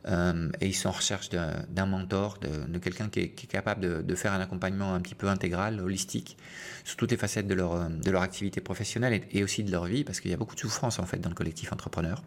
Euh, 0.07 0.49
et 0.61 0.67
ils 0.67 0.73
sont 0.73 0.89
en 0.89 0.93
recherche 0.93 1.29
d'un 1.29 1.85
mentor, 1.85 2.37
de, 2.39 2.77
quelqu'un 2.77 3.09
qui, 3.09 3.19
est 3.19 3.47
capable 3.47 4.05
de, 4.05 4.15
faire 4.15 4.33
un 4.33 4.39
accompagnement 4.39 4.93
un 4.93 5.01
petit 5.01 5.15
peu 5.15 5.27
intégral, 5.27 5.81
holistique, 5.81 6.37
sur 6.83 6.95
toutes 6.95 7.11
les 7.11 7.17
facettes 7.17 7.47
de 7.47 7.53
leur, 7.53 7.73
euh, 7.73 7.89
de 7.89 8.11
leur 8.11 8.21
activité 8.21 8.61
professionnelle 8.61 9.21
et, 9.31 9.43
aussi 9.43 9.63
de 9.63 9.71
leur 9.71 9.85
vie, 9.85 10.03
parce 10.03 10.19
qu'il 10.19 10.31
y 10.31 10.33
a 10.33 10.37
beaucoup 10.37 10.55
de 10.55 10.59
souffrance 10.59 10.99
en 10.99 11.05
fait 11.05 11.17
dans 11.17 11.29
le 11.29 11.35
collectif 11.35 11.73
entrepreneur. 11.73 12.23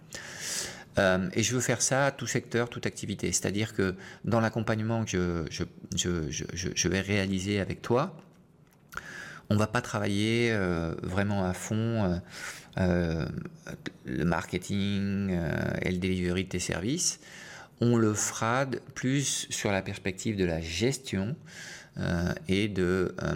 Euh, 0.99 1.31
et 1.35 1.43
je 1.43 1.55
veux 1.55 1.61
faire 1.61 1.81
ça 1.81 2.11
tout 2.11 2.27
secteur, 2.27 2.69
toute 2.69 2.85
activité. 2.85 3.33
C'est-à-dire 3.33 3.75
que 3.75 3.95
dans 4.25 4.41
l'accompagnement 4.41 5.05
que 5.05 5.47
je, 5.51 5.65
je, 5.97 6.31
je, 6.31 6.69
je, 6.75 6.89
vais 6.89 7.01
réaliser 7.01 7.61
avec 7.61 7.81
toi, 7.81 8.17
on 9.49 9.57
va 9.57 9.69
pas 9.69 9.81
travailler 9.81 10.55
vraiment 11.03 11.45
à 11.45 11.53
fond 11.55 12.21
le 12.77 14.25
marketing 14.25 15.31
et 15.83 15.91
le 15.93 15.99
delivery 15.99 16.45
de 16.45 16.49
tes 16.51 16.59
services 16.59 17.21
on 17.81 17.97
le 17.97 18.15
fera 18.15 18.67
plus 18.95 19.47
sur 19.51 19.73
la 19.73 19.83
perspective 19.83 20.37
de 20.37 20.45
la 20.45 20.61
gestion 20.61 21.37
euh, 21.99 22.33
et 22.49 22.69
de 22.69 23.15
euh, 23.23 23.35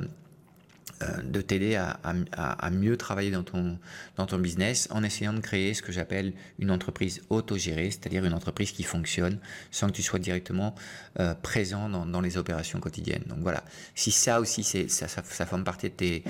de 1.24 1.40
t'aider 1.40 1.74
à, 1.74 1.98
à, 2.33 2.70
mieux 2.70 2.96
travailler 2.96 3.30
dans 3.30 3.42
ton, 3.42 3.78
dans 4.16 4.26
ton 4.26 4.38
business 4.38 4.88
en 4.90 5.02
essayant 5.02 5.33
de 5.33 5.40
créer 5.40 5.74
ce 5.74 5.83
que 5.83 5.92
j'appelle 5.92 6.33
une 6.59 6.70
entreprise 6.70 7.22
autogérée, 7.30 7.90
c'est-à-dire 7.90 8.24
une 8.24 8.33
entreprise 8.33 8.72
qui 8.72 8.83
fonctionne 8.83 9.38
sans 9.70 9.88
que 9.88 9.92
tu 9.92 10.02
sois 10.02 10.18
directement 10.18 10.74
euh, 11.20 11.35
présent 11.35 11.88
dans, 11.88 12.07
dans, 12.07 12.20
les 12.20 12.37
opérations 12.37 12.80
quotidiennes. 12.80 13.24
Donc 13.26 13.38
voilà, 13.40 13.64
si 13.94 14.11
ça 14.11 14.40
aussi, 14.40 14.62
ça, 14.62 15.09
ça, 15.09 15.46
forme 15.46 15.64
partie 15.64 15.88
de 15.90 15.94
tes, 15.94 16.24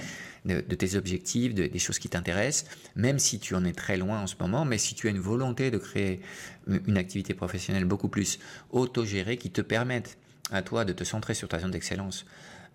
de, 0.45 0.61
tes 0.61 0.97
objectifs, 0.97 1.55
de, 1.55 1.67
des 1.67 1.79
choses 1.79 1.99
qui 1.99 2.09
t'intéressent, 2.09 2.71
même 2.97 3.19
si 3.19 3.39
tu 3.39 3.55
en 3.55 3.65
es 3.65 3.73
très 3.73 3.97
loin 3.97 4.21
en 4.21 4.27
ce 4.27 4.35
moment, 4.41 4.65
mais 4.65 4.79
si 4.79 4.95
tu 4.95 5.09
as 5.09 5.11
une 5.11 5.21
volonté 5.21 5.71
de 5.71 5.79
créer 5.79 6.21
une 6.67 6.99
activité 6.99 7.35
professionnelle 7.35 7.85
beaucoup 7.85 8.09
plus 8.09 8.39
autogérée 8.71 9.37
qui 9.37 9.51
te 9.51 9.61
permette 9.61 10.19
à 10.51 10.63
toi 10.63 10.85
de 10.85 10.93
te 10.93 11.05
centrer 11.05 11.35
sur 11.35 11.49
ta 11.49 11.59
zone 11.59 11.71
d'excellence, 11.71 12.27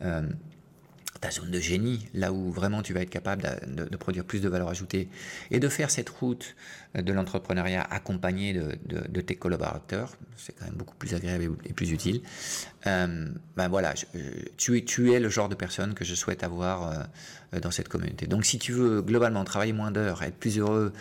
euh, 0.02 0.28
ta 1.22 1.32
zone 1.32 1.52
de 1.52 1.60
génie, 1.60 2.08
là 2.14 2.32
où 2.32 2.52
vraiment 2.52 2.82
tu 2.82 2.94
vas 2.94 3.02
être 3.02 3.10
capable 3.10 3.44
de, 3.68 3.98
produire 3.98 4.24
plus 4.24 4.42
de 4.42 4.48
valeur 4.48 4.70
ajoutée 4.70 5.10
et 5.52 5.60
de 5.60 5.68
faire 5.68 5.92
cette 5.92 6.10
route 6.10 6.56
de 6.96 7.12
l'entrepreneuriat 7.12 7.82
accompagné 7.82 8.54
de, 8.54 8.78
de, 8.86 9.22
tes 9.22 9.36
collaborateurs, 9.36 10.16
c'est 10.38 10.54
quand 10.54 10.66
même 10.66 10.76
beaucoup 10.76 10.96
plus 10.96 11.14
agréable 11.14 11.58
et, 11.66 11.74
plus 11.74 11.92
utile. 11.92 12.22
Euh, 12.88 13.28
ben 13.58 13.68
voilà, 13.68 13.94
tu, 14.58 14.78
es, 14.78 14.86
tu 14.86 15.12
es 15.12 15.20
le 15.20 15.30
genre 15.30 15.50
de 15.50 15.56
personne 15.56 15.94
que 15.94 16.06
je 16.06 16.16
souhaite 16.16 16.44
avoir 16.44 17.08
euh, 17.54 17.60
dans 17.60 17.72
cette 17.72 17.90
communauté. 17.90 18.26
Donc 18.26 18.46
si 18.46 18.58
tu 18.58 18.72
veux 18.72 19.02
globalement 19.02 19.44
travailler 19.44 19.74
moins 19.74 19.92
d'heures, 19.92 20.24
être 20.24 20.38
plus 20.38 20.58
heureux 20.58 20.94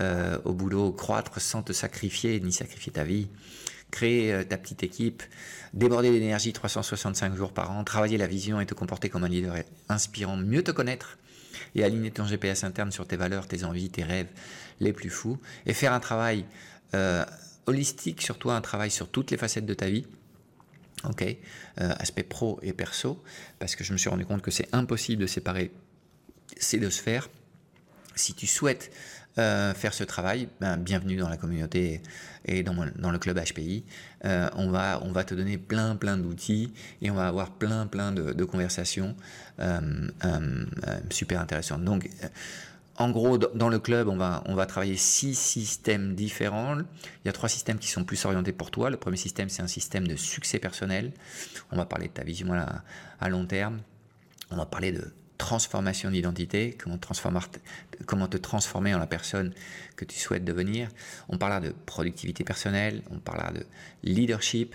euh, 0.00 0.38
au 0.44 0.52
boulot, 0.52 0.92
croître 0.92 1.40
sans 1.40 1.62
te 1.62 1.72
sacrifier 1.72 2.38
ni 2.40 2.52
sacrifier 2.52 2.92
ta 2.92 3.04
vie, 3.04 3.28
créer 3.92 4.44
ta 4.48 4.58
petite 4.58 4.82
équipe, 4.82 5.22
déborder 5.72 6.10
d'énergie 6.10 6.52
365 6.52 7.36
jours 7.36 7.52
par 7.52 7.70
an, 7.70 7.84
travailler 7.84 8.18
la 8.18 8.26
vision 8.26 8.60
et 8.60 8.66
te 8.66 8.74
comporter 8.74 9.08
comme 9.08 9.22
un 9.22 9.28
leader 9.28 9.54
inspirant, 9.88 10.36
mieux 10.36 10.64
te 10.64 10.72
connaître 10.72 11.18
et 11.76 11.84
aligner 11.84 12.10
ton 12.10 12.26
GPS 12.26 12.64
interne 12.64 12.90
sur 12.90 13.06
tes 13.06 13.16
valeurs, 13.16 13.46
tes 13.46 13.62
envies, 13.62 13.90
tes 13.90 14.02
rêves 14.02 14.26
les 14.80 14.92
plus 14.92 15.10
fous, 15.10 15.38
et 15.66 15.74
faire 15.74 15.92
un 15.92 16.00
travail 16.00 16.44
holistique 17.66 18.22
sur 18.22 18.38
toi, 18.38 18.56
un 18.56 18.60
travail 18.60 18.90
sur 18.90 19.08
toutes 19.08 19.30
les 19.30 19.36
facettes 19.36 19.66
de 19.66 19.74
ta 19.74 19.88
vie. 19.88 20.06
Ok, 21.04 21.24
aspect 21.76 22.22
pro 22.22 22.60
et 22.62 22.72
perso, 22.72 23.22
parce 23.58 23.76
que 23.76 23.84
je 23.84 23.92
me 23.92 23.98
suis 23.98 24.08
rendu 24.08 24.24
compte 24.24 24.40
que 24.40 24.50
c'est 24.50 24.68
impossible 24.72 25.22
de 25.22 25.26
séparer 25.26 25.72
ces 26.56 26.78
deux 26.78 26.90
sphères. 26.90 27.28
Si 28.14 28.34
tu 28.34 28.46
souhaites 28.46 28.92
euh, 29.38 29.72
faire 29.72 29.94
ce 29.94 30.04
travail, 30.04 30.48
ben, 30.60 30.76
bienvenue 30.76 31.16
dans 31.16 31.30
la 31.30 31.38
communauté 31.38 32.02
et 32.44 32.62
dans, 32.62 32.74
le 32.74 33.18
club 33.18 33.40
HPI. 33.40 33.82
Euh, 34.26 34.50
on, 34.56 34.68
va, 34.68 35.00
on 35.02 35.10
va 35.10 35.24
te 35.24 35.34
donner 35.34 35.56
plein 35.56 35.96
plein 35.96 36.18
d'outils 36.18 36.70
et 37.00 37.10
on 37.10 37.14
va 37.14 37.28
avoir 37.28 37.52
plein 37.52 37.86
plein 37.86 38.12
de, 38.12 38.44
conversations 38.44 39.16
euh, 39.58 39.80
super 41.08 41.40
intéressantes. 41.40 41.82
Donc 41.82 42.10
en 42.98 43.10
gros, 43.10 43.38
dans 43.38 43.70
le 43.70 43.78
club, 43.78 44.08
on 44.08 44.16
va, 44.16 44.42
on 44.44 44.54
va 44.54 44.66
travailler 44.66 44.98
six 44.98 45.34
systèmes 45.34 46.14
différents. 46.14 46.76
Il 46.76 46.84
y 47.24 47.28
a 47.30 47.32
trois 47.32 47.48
systèmes 47.48 47.78
qui 47.78 47.88
sont 47.88 48.04
plus 48.04 48.22
orientés 48.26 48.52
pour 48.52 48.70
toi. 48.70 48.90
Le 48.90 48.98
premier 48.98 49.16
système, 49.16 49.48
c'est 49.48 49.62
un 49.62 49.66
système 49.66 50.06
de 50.06 50.14
succès 50.14 50.58
personnel. 50.58 51.12
On 51.70 51.76
va 51.76 51.86
parler 51.86 52.08
de 52.08 52.12
ta 52.12 52.22
vision 52.22 52.52
à, 52.52 52.82
à 53.18 53.28
long 53.30 53.46
terme. 53.46 53.80
On 54.50 54.56
va 54.56 54.66
parler 54.66 54.92
de 54.92 55.10
transformation 55.38 56.10
d'identité, 56.10 56.76
comment, 56.78 56.98
comment 58.06 58.28
te 58.28 58.36
transformer 58.36 58.94
en 58.94 58.98
la 58.98 59.06
personne 59.06 59.52
que 59.96 60.04
tu 60.04 60.18
souhaites 60.18 60.44
devenir. 60.44 60.88
On 61.28 61.38
parlera 61.38 61.60
de 61.60 61.74
productivité 61.86 62.44
personnelle, 62.44 63.02
on 63.10 63.18
parlera 63.18 63.52
de 63.52 63.66
leadership, 64.02 64.74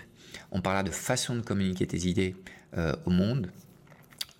on 0.50 0.60
parlera 0.60 0.82
de 0.82 0.90
façon 0.90 1.36
de 1.36 1.40
communiquer 1.40 1.86
tes 1.86 2.06
idées 2.06 2.36
euh, 2.76 2.94
au 3.06 3.10
monde. 3.10 3.50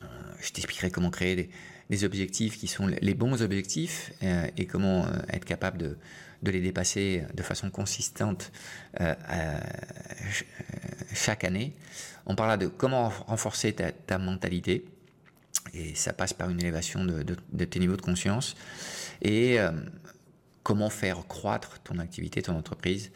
Euh, 0.03 0.07
je 0.41 0.53
t'expliquerai 0.53 0.91
comment 0.91 1.11
créer 1.11 1.51
des, 1.89 2.05
objectifs 2.05 2.59
qui 2.59 2.67
sont 2.67 2.87
les 2.87 3.15
bons 3.15 3.41
objectifs 3.43 4.13
euh, 4.23 4.47
et 4.59 4.67
comment 4.67 5.07
être 5.31 5.47
capable 5.47 5.79
de, 5.79 5.97
les 6.43 6.61
dépasser 6.61 7.25
de 7.35 7.43
façon 7.43 7.71
consistante 7.71 8.53
chaque 11.15 11.45
année. 11.45 11.75
On 12.27 12.35
parlera 12.35 12.59
de 12.59 12.69
comment 12.69 13.09
renforcer 13.09 13.75
ta 13.75 14.19
mentalité 14.19 14.85
et 15.75 15.95
ça 15.95 16.13
passe 16.13 16.33
par 16.33 16.51
une 16.51 16.61
élévation 16.61 17.05
de, 17.05 17.65
tes 17.65 17.79
niveaux 17.79 17.97
de 17.97 18.03
conscience. 18.03 18.55
Et 19.23 19.61
euh, 19.61 19.73
comment 20.63 20.91
faire 20.91 21.27
croître 21.27 21.81
ton 21.81 21.99
activité, 21.99 22.43
ton 22.43 22.57
entreprise, 22.57 23.11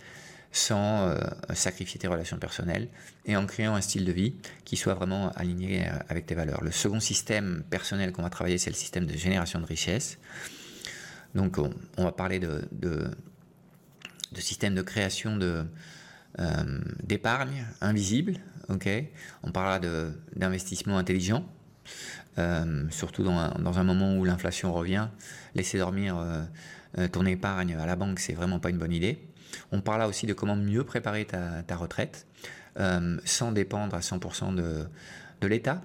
sans 0.50 1.08
euh, 1.08 1.18
sacrifier 1.54 1.98
tes 1.98 2.08
relations 2.08 2.38
personnelles 2.38 2.88
et 3.24 3.36
en 3.36 3.46
créant 3.46 3.74
un 3.74 3.80
style 3.80 4.04
de 4.04 4.12
vie 4.12 4.34
qui 4.64 4.76
soit 4.76 4.94
vraiment 4.94 5.30
aligné 5.32 5.86
euh, 5.86 5.92
avec 6.08 6.26
tes 6.26 6.34
valeurs. 6.34 6.62
Le 6.62 6.70
second 6.70 7.00
système 7.00 7.62
personnel 7.70 8.12
qu'on 8.12 8.22
va 8.22 8.30
travailler, 8.30 8.58
c'est 8.58 8.70
le 8.70 8.76
système 8.76 9.06
de 9.06 9.16
génération 9.16 9.60
de 9.60 9.66
richesse. 9.66 10.18
Donc 11.34 11.56
on, 11.56 12.04
va 12.04 12.12
parler 12.12 12.38
de, 12.38 12.68
système 14.34 14.74
de 14.74 14.82
création 14.82 15.38
d'épargne 17.02 17.64
invisible. 17.80 18.34
on 18.68 19.50
parlera 19.50 19.80
d'investissement 20.36 20.98
intelligent 20.98 21.46
euh, 22.38 22.84
surtout 22.90 23.22
dans 23.22 23.78
un, 23.78 23.84
moment 23.84 24.16
où 24.16 24.24
l'inflation 24.24 24.72
revient. 24.72 25.08
Laisser 25.54 25.78
dormir 25.78 26.16
euh, 26.16 26.42
euh, 26.98 27.08
ton 27.08 27.26
épargne 27.26 27.74
à 27.74 27.84
la 27.84 27.94
banque, 27.94 28.20
c'est 28.20 28.32
vraiment 28.32 28.58
pas 28.58 28.70
une 28.70 28.78
bonne 28.78 28.92
idée. 28.92 29.18
On 29.70 29.82
parle 29.82 30.02
aussi 30.02 30.26
de 30.26 30.32
comment 30.32 30.56
mieux 30.56 30.84
préparer 30.84 31.26
ta, 31.26 31.76
retraite 31.76 32.26
sans 33.24 33.52
dépendre 33.52 33.94
à 33.94 34.00
100% 34.00 34.54
de, 34.54 35.46
l'État. 35.46 35.82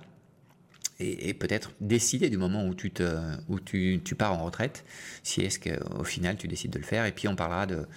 Et, 0.99 1.33
peut-être 1.33 1.71
décider 1.81 2.29
du 2.29 2.37
moment 2.37 2.65
où 2.65 2.73
tu, 2.73 4.15
pars 4.17 4.33
en 4.33 4.45
retraite, 4.45 4.85
si 5.21 5.41
est-ce 5.41 5.59
qu'au 5.59 6.05
final 6.05 6.37
tu 6.37 6.47
décides 6.47 6.71
de 6.71 6.79
le 6.79 6.85
faire. 6.85 7.05
Et 7.05 7.11
puis 7.11 7.27
on 7.27 7.35
parlera 7.35 7.65
de, 7.65 7.87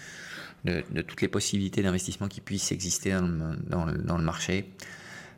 toutes 1.02 1.22
les 1.22 1.28
possibilités 1.28 1.82
d'investissement 1.82 2.26
qui 2.26 2.40
puissent 2.40 2.72
exister 2.72 3.12
dans 3.12 3.86
le 3.86 4.24
marché. 4.24 4.72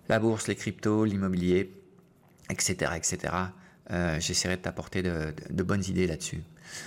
La 0.08 0.18
bourse, 0.18 0.48
les 0.48 0.56
cryptos, 0.56 1.04
l'immobilier, 1.04 1.70
etc. 2.53 2.93
etc. 2.97 3.33
Euh, 3.91 4.21
j'essaierai 4.21 4.57
de 4.57 4.62
t'apporter 4.62 5.03
de, 5.03 5.62
bonnes 5.62 5.85
idées 5.85 6.07
là-dessus. 6.07 6.43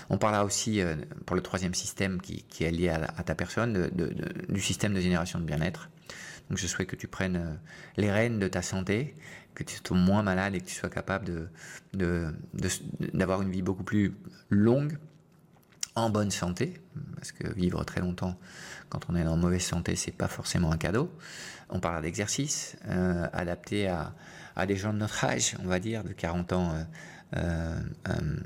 On 0.10 0.18
parlera 0.18 0.46
aussi, 0.46 0.82
euh, 0.82 0.96
pour 1.26 1.36
le 1.36 1.42
troisième 1.42 1.74
système 1.74 2.22
qui, 2.22 2.46
est 2.62 2.72
lié 2.72 2.90
à, 2.90 3.24
ta 3.24 3.36
personne, 3.36 3.90
du 4.50 4.62
système 4.62 4.94
de 4.94 5.02
génération 5.02 5.40
de 5.40 5.44
bien-être. 5.44 5.90
Donc 6.50 6.58
je 6.58 6.68
souhaite 6.68 6.88
que 6.88 6.96
tu 6.96 7.08
prennes 7.08 7.36
euh, 7.36 7.54
les 7.98 8.12
rênes 8.12 8.40
de 8.40 8.48
ta 8.48 8.62
santé, 8.62 9.16
que 9.56 9.64
tu 9.64 9.76
sois 9.86 9.98
moins 9.98 10.24
malade 10.24 10.56
et 10.56 10.62
que 10.62 10.66
tu 10.66 10.76
sois 10.76 10.90
capable 10.90 11.50
d'avoir 11.94 13.42
une 13.42 13.52
vie 13.52 13.62
beaucoup 13.62 13.84
plus 13.84 14.14
longue, 14.50 14.98
en 15.96 16.10
bonne 16.10 16.32
santé, 16.32 16.74
parce 17.16 17.32
que 17.32 17.48
vivre 17.54 17.84
très 17.86 18.02
longtemps 18.02 18.38
quand 18.90 19.00
on 19.10 19.16
est 19.16 19.26
en 19.26 19.38
mauvaise 19.38 19.64
santé, 19.64 19.96
c'est 19.96 20.12
pas 20.12 20.28
forcément 20.28 20.72
un 20.74 20.78
cadeau. 20.78 21.10
On 21.70 21.80
parlera 21.80 22.02
d'exercice 22.02 22.76
adapté 23.32 23.88
à, 23.88 24.14
à 24.56 24.66
des 24.66 24.76
gens 24.76 24.94
de 24.94 25.00
notre 25.00 25.24
âge, 25.24 25.56
on 25.64 25.68
va 25.68 25.80
dire, 25.80 26.04
de 26.04 26.14
40 26.14 26.54
ans 26.54 26.74
euh, 26.74 26.84
euh, 27.38 27.80
euh, 28.10 28.38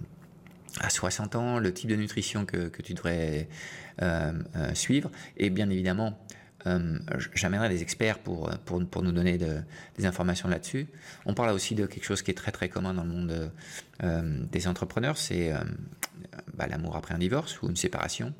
à 0.81 0.89
60 0.89 1.35
ans, 1.35 1.59
le 1.59 1.73
type 1.73 1.89
de 1.89 1.95
nutrition 1.95 2.45
que, 2.45 2.69
tu 2.81 2.93
devrais 2.93 3.49
suivre. 4.73 5.11
Et 5.35 5.49
bien 5.49 5.69
évidemment, 5.69 6.17
j'amènerai 7.33 7.69
des 7.69 7.81
experts 7.81 8.19
pour, 8.19 8.49
pour, 8.65 9.01
nous 9.01 9.11
donner 9.11 9.37
des 9.37 10.05
informations 10.05 10.47
là-dessus. 10.47 10.87
On 11.25 11.33
parle 11.33 11.49
aussi 11.49 11.75
de 11.75 11.85
quelque 11.85 12.05
chose 12.05 12.21
qui 12.21 12.31
est 12.31 12.35
très 12.35 12.51
très 12.51 12.69
commun 12.69 12.93
dans 12.93 13.03
le 13.03 13.09
monde 13.09 13.51
des 14.51 14.67
entrepreneurs, 14.67 15.17
c'est 15.17 15.51
bah, 16.53 16.67
l'amour 16.67 16.95
après 16.95 17.15
un 17.15 17.19
divorce 17.19 17.61
ou 17.61 17.67
une 17.67 17.75
séparation. 17.75 18.33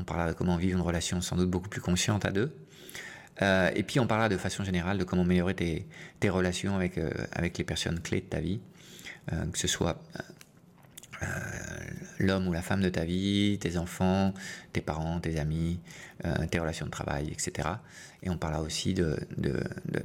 On 0.00 0.04
parlera 0.04 0.32
de 0.32 0.34
comment 0.36 0.56
vivre 0.56 0.76
une 0.76 0.84
relation 0.84 1.20
sans 1.20 1.36
doute 1.36 1.50
beaucoup 1.50 1.68
plus 1.68 1.80
consciente 1.80 2.26
à 2.26 2.30
deux. 2.30 2.52
Euh, 3.42 3.70
et 3.74 3.82
puis 3.82 4.00
on 4.00 4.06
parlera 4.06 4.28
de 4.28 4.36
façon 4.36 4.64
générale 4.64 4.98
de 4.98 5.04
comment 5.04 5.22
améliorer 5.22 5.54
tes, 5.54 6.28
relations 6.28 6.76
avec, 6.76 6.98
euh, 6.98 7.10
avec 7.32 7.58
les 7.58 7.64
personnes 7.64 8.00
clés 8.00 8.20
de 8.20 8.26
ta 8.26 8.40
vie, 8.40 8.60
euh, 9.32 9.46
que 9.46 9.58
ce 9.58 9.68
soit 9.68 10.02
l'homme 12.18 12.48
ou 12.48 12.52
la 12.52 12.62
femme 12.62 12.80
de 12.80 12.88
ta 12.88 13.04
vie, 13.04 13.58
tes 13.60 13.76
enfants, 13.76 14.32
tes 14.72 14.80
parents, 14.80 15.20
tes 15.20 15.38
amis, 15.38 15.78
tes 16.50 16.58
relations 16.58 16.86
de 16.86 16.90
travail, 16.90 17.28
etc. 17.30 17.68
Et 18.22 18.30
on 18.30 18.38
parlera 18.38 18.62
aussi 18.62 18.94
de 18.94 19.18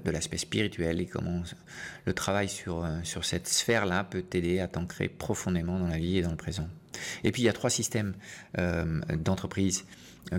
l'aspect 0.04 0.38
spirituel 0.38 1.00
et 1.00 1.06
comment 1.06 1.42
le 2.04 2.14
travail 2.14 2.50
sur, 2.50 2.86
sur 3.04 3.24
cette 3.24 3.48
sphère-là 3.48 4.04
peut 4.04 4.24
t'aider 4.24 4.60
à 4.60 4.68
t'ancrer 4.68 5.08
profondément 5.08 5.80
dans 5.80 5.88
la 5.88 6.00
vie 6.00 6.18
et 6.18 6.22
dans 6.22 6.32
le 6.32 6.36
présent. 6.36 6.68
Et 7.24 7.32
puis 7.32 7.44
il 7.44 7.46
y 7.46 7.50
a 7.50 7.54
trois 7.54 7.70
systèmes 7.70 8.14
d'entreprise 8.58 9.86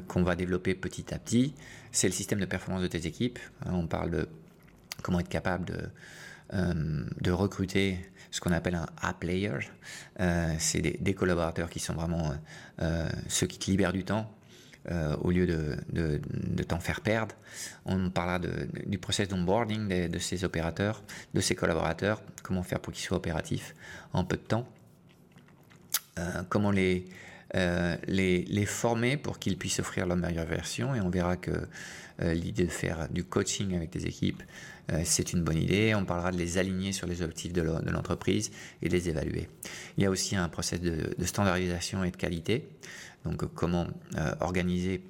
qu'on 0.08 0.22
va 0.22 0.34
développer 0.34 0.74
petit 0.74 1.14
à 1.14 1.18
petit 1.18 1.54
c'est 1.96 2.08
le 2.08 2.12
système 2.12 2.38
de 2.38 2.44
performance 2.44 2.82
de 2.82 2.88
tes 2.88 3.06
équipes. 3.06 3.38
Hein, 3.64 3.70
on 3.72 3.86
parle 3.86 4.10
de 4.10 4.28
comment 5.02 5.18
être 5.18 5.30
capable 5.30 5.64
de, 5.64 5.78
euh, 6.52 7.04
de 7.20 7.30
recruter 7.30 7.98
ce 8.30 8.40
qu'on 8.40 8.52
appelle 8.52 8.74
un 8.74 8.86
A-player. 9.00 9.58
Euh, 10.20 10.54
c'est 10.58 10.82
des, 10.82 11.14
collaborateurs 11.14 11.70
qui 11.70 11.80
sont 11.80 11.94
vraiment 11.94 12.34
euh, 12.82 13.08
ceux 13.28 13.46
qui 13.46 13.58
te 13.58 13.70
libèrent 13.70 13.94
du 13.94 14.04
temps. 14.04 14.30
au 15.22 15.30
lieu 15.32 15.46
de, 15.46 15.76
de, 15.90 16.62
t'en 16.62 16.78
faire 16.78 17.00
perdre, 17.00 17.34
on 17.86 18.10
parlera 18.10 18.38
du 18.86 18.98
process 18.98 19.26
d'onboarding 19.26 19.88
de, 19.88 20.06
de 20.06 20.18
ces 20.20 20.44
opérateurs, 20.44 21.02
de 21.34 21.40
ces 21.40 21.56
collaborateurs, 21.56 22.22
comment 22.44 22.62
faire 22.62 22.78
pour 22.78 22.92
qu'ils 22.92 23.04
soient 23.04 23.16
opératifs 23.16 23.74
en 24.12 24.24
peu 24.24 24.36
de 24.36 24.46
temps, 24.46 24.68
comment 26.48 26.70
les, 26.70 27.08
euh, 27.54 27.96
les, 28.08 28.66
former 28.66 29.16
pour 29.16 29.38
qu'ils 29.38 29.56
puissent 29.56 29.78
offrir 29.78 30.06
leur 30.06 30.16
meilleure 30.16 30.46
version 30.46 30.94
et 30.94 31.00
on 31.00 31.10
verra 31.10 31.36
que 31.36 31.52
euh, 32.20 32.34
l'idée 32.34 32.64
de 32.64 32.70
faire 32.70 33.08
du 33.08 33.22
coaching 33.22 33.76
avec 33.76 33.90
des 33.90 34.06
équipes, 34.06 34.42
euh, 34.90 35.02
c'est 35.04 35.32
une 35.32 35.42
bonne 35.42 35.58
idée. 35.58 35.94
On 35.94 36.04
parlera 36.04 36.32
de 36.32 36.38
les 36.38 36.58
aligner 36.58 36.92
sur 36.92 37.06
les 37.06 37.22
objectifs 37.22 37.52
de 37.52 37.62
l'entreprise 37.62 38.50
et 38.82 38.88
les 38.88 39.08
évaluer. 39.08 39.48
Il 39.96 40.02
y 40.02 40.06
a 40.06 40.10
aussi 40.10 40.34
un 40.34 40.48
process 40.48 40.80
de, 40.80 41.14
de 41.16 41.24
standardisation 41.24 42.02
et 42.02 42.10
de 42.10 42.16
qualité. 42.16 42.68
Donc 43.24 43.44
comment 43.54 43.86
organiser 44.40 45.02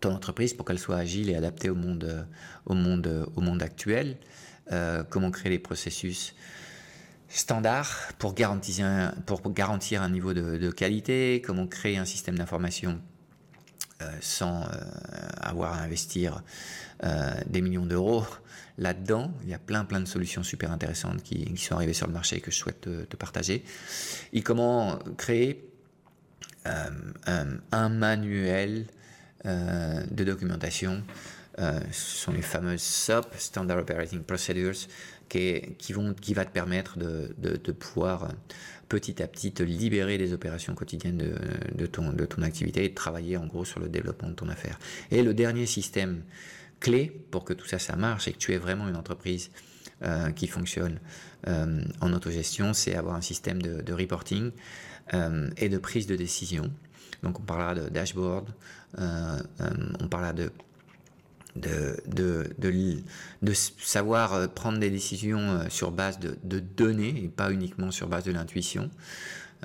ton 0.00 0.14
entreprise 0.14 0.54
pour 0.54 0.64
qu'elle 0.64 0.78
soit 0.78 0.96
agile 0.96 1.28
et 1.30 1.34
adaptée 1.34 1.70
au 1.70 1.74
monde, 1.74 2.26
au 2.66 2.74
monde, 2.74 3.28
au 3.34 3.40
monde 3.40 3.62
actuel. 3.62 4.16
comment 5.10 5.32
créer 5.32 5.50
les 5.50 5.58
processus 5.58 6.36
standard 7.32 8.12
pour 8.18 8.34
garantir 8.34 8.84
un, 8.84 10.08
niveau 10.10 10.34
de, 10.34 10.70
qualité, 10.70 11.42
comment 11.44 11.66
créer 11.66 11.96
un 11.96 12.04
système 12.04 12.36
d'information 12.36 13.00
euh, 14.02 14.10
sans 14.20 14.62
euh, 14.62 14.66
avoir 15.40 15.74
à 15.74 15.82
investir 15.82 16.42
euh, 17.04 17.32
des 17.46 17.62
millions 17.62 17.86
d'euros 17.86 18.24
là-dedans. 18.78 19.32
Il 19.44 19.48
y 19.48 19.54
a 19.54 19.58
plein 19.58 19.84
plein 19.84 20.00
de 20.00 20.06
solutions 20.06 20.42
super 20.42 20.70
intéressantes 20.72 21.22
qui, 21.22 21.56
sont 21.56 21.74
arrivées 21.74 21.94
sur 21.94 22.06
le 22.06 22.12
marché 22.12 22.40
que 22.40 22.50
je 22.50 22.56
souhaite 22.56 22.80
te, 22.82 23.16
partager. 23.16 23.64
Et 24.32 24.42
comment 24.42 24.98
créer 25.16 25.68
un 26.64 27.88
manuel 27.88 28.86
de 29.44 30.24
documentation 30.24 31.02
ce 31.58 31.82
sont 31.92 32.32
les 32.32 32.42
fameuses 32.42 32.80
SOP, 32.80 33.34
Standard 33.36 33.78
Operating 33.78 34.22
Procedures, 34.22 34.88
qui, 35.78 35.92
vont, 35.92 36.14
qui 36.14 36.34
va 36.34 36.44
te 36.44 36.52
permettre 36.52 36.98
de, 36.98 37.34
de, 37.38 37.72
pouvoir 37.72 38.28
petit 38.88 39.22
à 39.22 39.26
petit 39.26 39.52
te 39.52 39.62
libérer 39.62 40.18
des 40.18 40.32
opérations 40.34 40.74
quotidiennes 40.74 41.16
de, 41.16 41.34
de, 41.74 41.86
ton, 41.86 42.12
de 42.12 42.24
ton 42.26 42.42
activité 42.42 42.84
et 42.84 42.88
de 42.90 42.94
travailler 42.94 43.38
en 43.38 43.46
gros 43.46 43.64
sur 43.64 43.80
le 43.80 43.88
développement 43.88 44.28
de 44.28 44.34
ton 44.34 44.48
affaire. 44.48 44.78
Et 45.10 45.22
le 45.22 45.32
dernier 45.32 45.64
système 45.64 46.22
clé 46.80 47.24
pour 47.30 47.44
que 47.44 47.54
tout 47.54 47.66
ça, 47.66 47.78
ça 47.78 47.96
marche 47.96 48.28
et 48.28 48.32
que 48.32 48.38
tu 48.38 48.52
aies 48.52 48.58
vraiment 48.58 48.88
une 48.88 48.96
entreprise 48.96 49.50
euh, 50.02 50.32
qui 50.32 50.48
fonctionne 50.48 50.98
euh, 51.46 51.80
en 52.00 52.12
autogestion, 52.12 52.74
c'est 52.74 52.94
avoir 52.94 53.14
un 53.14 53.20
système 53.20 53.62
de, 53.62 53.92
reporting 53.92 54.50
euh, 55.14 55.48
et 55.56 55.68
de 55.68 55.78
prise 55.78 56.06
de 56.06 56.16
décision. 56.16 56.70
Donc 57.22 57.38
on 57.38 57.42
parlera 57.42 57.74
de 57.74 57.88
dashboard, 57.88 58.48
on 58.98 60.08
parlera 60.08 60.32
de 60.32 60.50
de, 61.56 62.02
de, 62.06 62.54
de, 63.42 63.52
savoir 63.52 64.32
euh, 64.32 64.46
prendre 64.46 64.78
des 64.78 64.90
décisions 64.90 65.38
euh, 65.38 65.68
sur 65.68 65.90
base 65.90 66.18
de, 66.18 66.58
données 66.60 67.24
et 67.24 67.28
pas 67.28 67.52
uniquement 67.52 67.90
sur 67.90 68.08
base 68.08 68.24
de 68.24 68.32
l'intuition. 68.32 68.90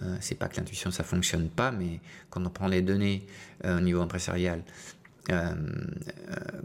Euh, 0.01 0.15
c'est 0.19 0.35
pas 0.35 0.47
que 0.47 0.57
l'intuition 0.57 0.91
ça 0.91 1.03
fonctionne 1.03 1.49
pas, 1.49 1.71
mais 1.71 1.99
quand 2.29 2.45
on 2.45 2.49
prend 2.49 2.67
les 2.67 2.81
données 2.81 3.25
au 3.63 3.79
niveau 3.79 4.01
empresarial, 4.01 4.63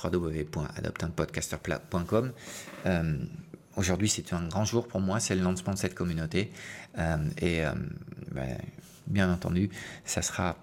www.adoptunpodcaster.com 0.04 2.32
Aujourd'hui, 3.76 4.10
c'est 4.10 4.34
un 4.34 4.48
grand 4.48 4.66
jour 4.66 4.88
pour 4.88 5.02
moi, 5.02 5.20
c'est 5.20 5.36
le 5.36 5.42
lancement 5.42 5.74
de 5.74 5.78
cette 5.78 5.96
communauté. 5.96 6.52
et 7.42 7.64
ben, 8.32 8.58
bien 9.08 9.32
entendu, 9.32 9.70
ça 10.06 10.22
sera 10.22 10.58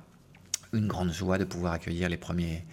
une 0.72 0.88
grande 0.88 1.12
joie 1.12 1.38
de 1.38 1.44
pouvoir 1.44 1.72
accueillir 1.72 2.08
les 2.08 2.16
premiers 2.16 2.64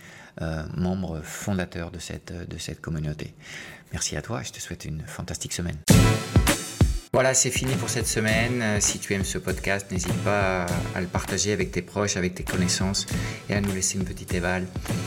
euh, 0.41 0.63
membres 0.75 1.21
fondateurs 1.23 1.91
de 1.91 1.99
cette, 1.99 2.33
de 2.33 2.57
cette 2.57 2.81
communauté. 2.81 3.33
Merci 3.91 4.15
à 4.15 4.21
toi, 4.21 4.41
je 4.41 4.51
te 4.51 4.59
souhaite 4.59 4.85
une 4.85 5.03
fantastique 5.05 5.53
semaine. 5.53 5.77
Voilà, 7.13 7.35
c'est 7.35 7.51
fini 7.51 7.75
pour 7.75 7.89
cette 7.89 8.07
semaine. 8.07 8.59
Euh, 8.63 8.79
si 8.79 8.97
tu 8.97 9.13
aimes 9.13 9.23
ce 9.23 9.37
podcast, 9.37 9.91
n'hésite 9.91 10.17
pas 10.23 10.65
à 10.95 11.01
le 11.01 11.05
partager 11.05 11.53
avec 11.53 11.71
tes 11.71 11.83
proches, 11.83 12.17
avec 12.17 12.33
tes 12.33 12.43
connaissances 12.43 13.05
et 13.49 13.53
à 13.53 13.61
nous 13.61 13.71
laisser 13.71 13.99
une 13.99 14.05
petite 14.05 14.33
éval. 14.33 14.65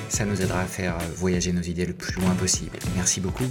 Ça 0.09 0.25
nous 0.25 0.41
aidera 0.41 0.61
à 0.61 0.67
faire 0.67 0.97
voyager 1.17 1.53
nos 1.53 1.63
idées 1.63 1.87
le 1.87 1.95
plus 1.95 2.15
loin 2.21 2.31
possible. 2.37 2.79
Merci 2.95 3.21
beaucoup. 3.21 3.51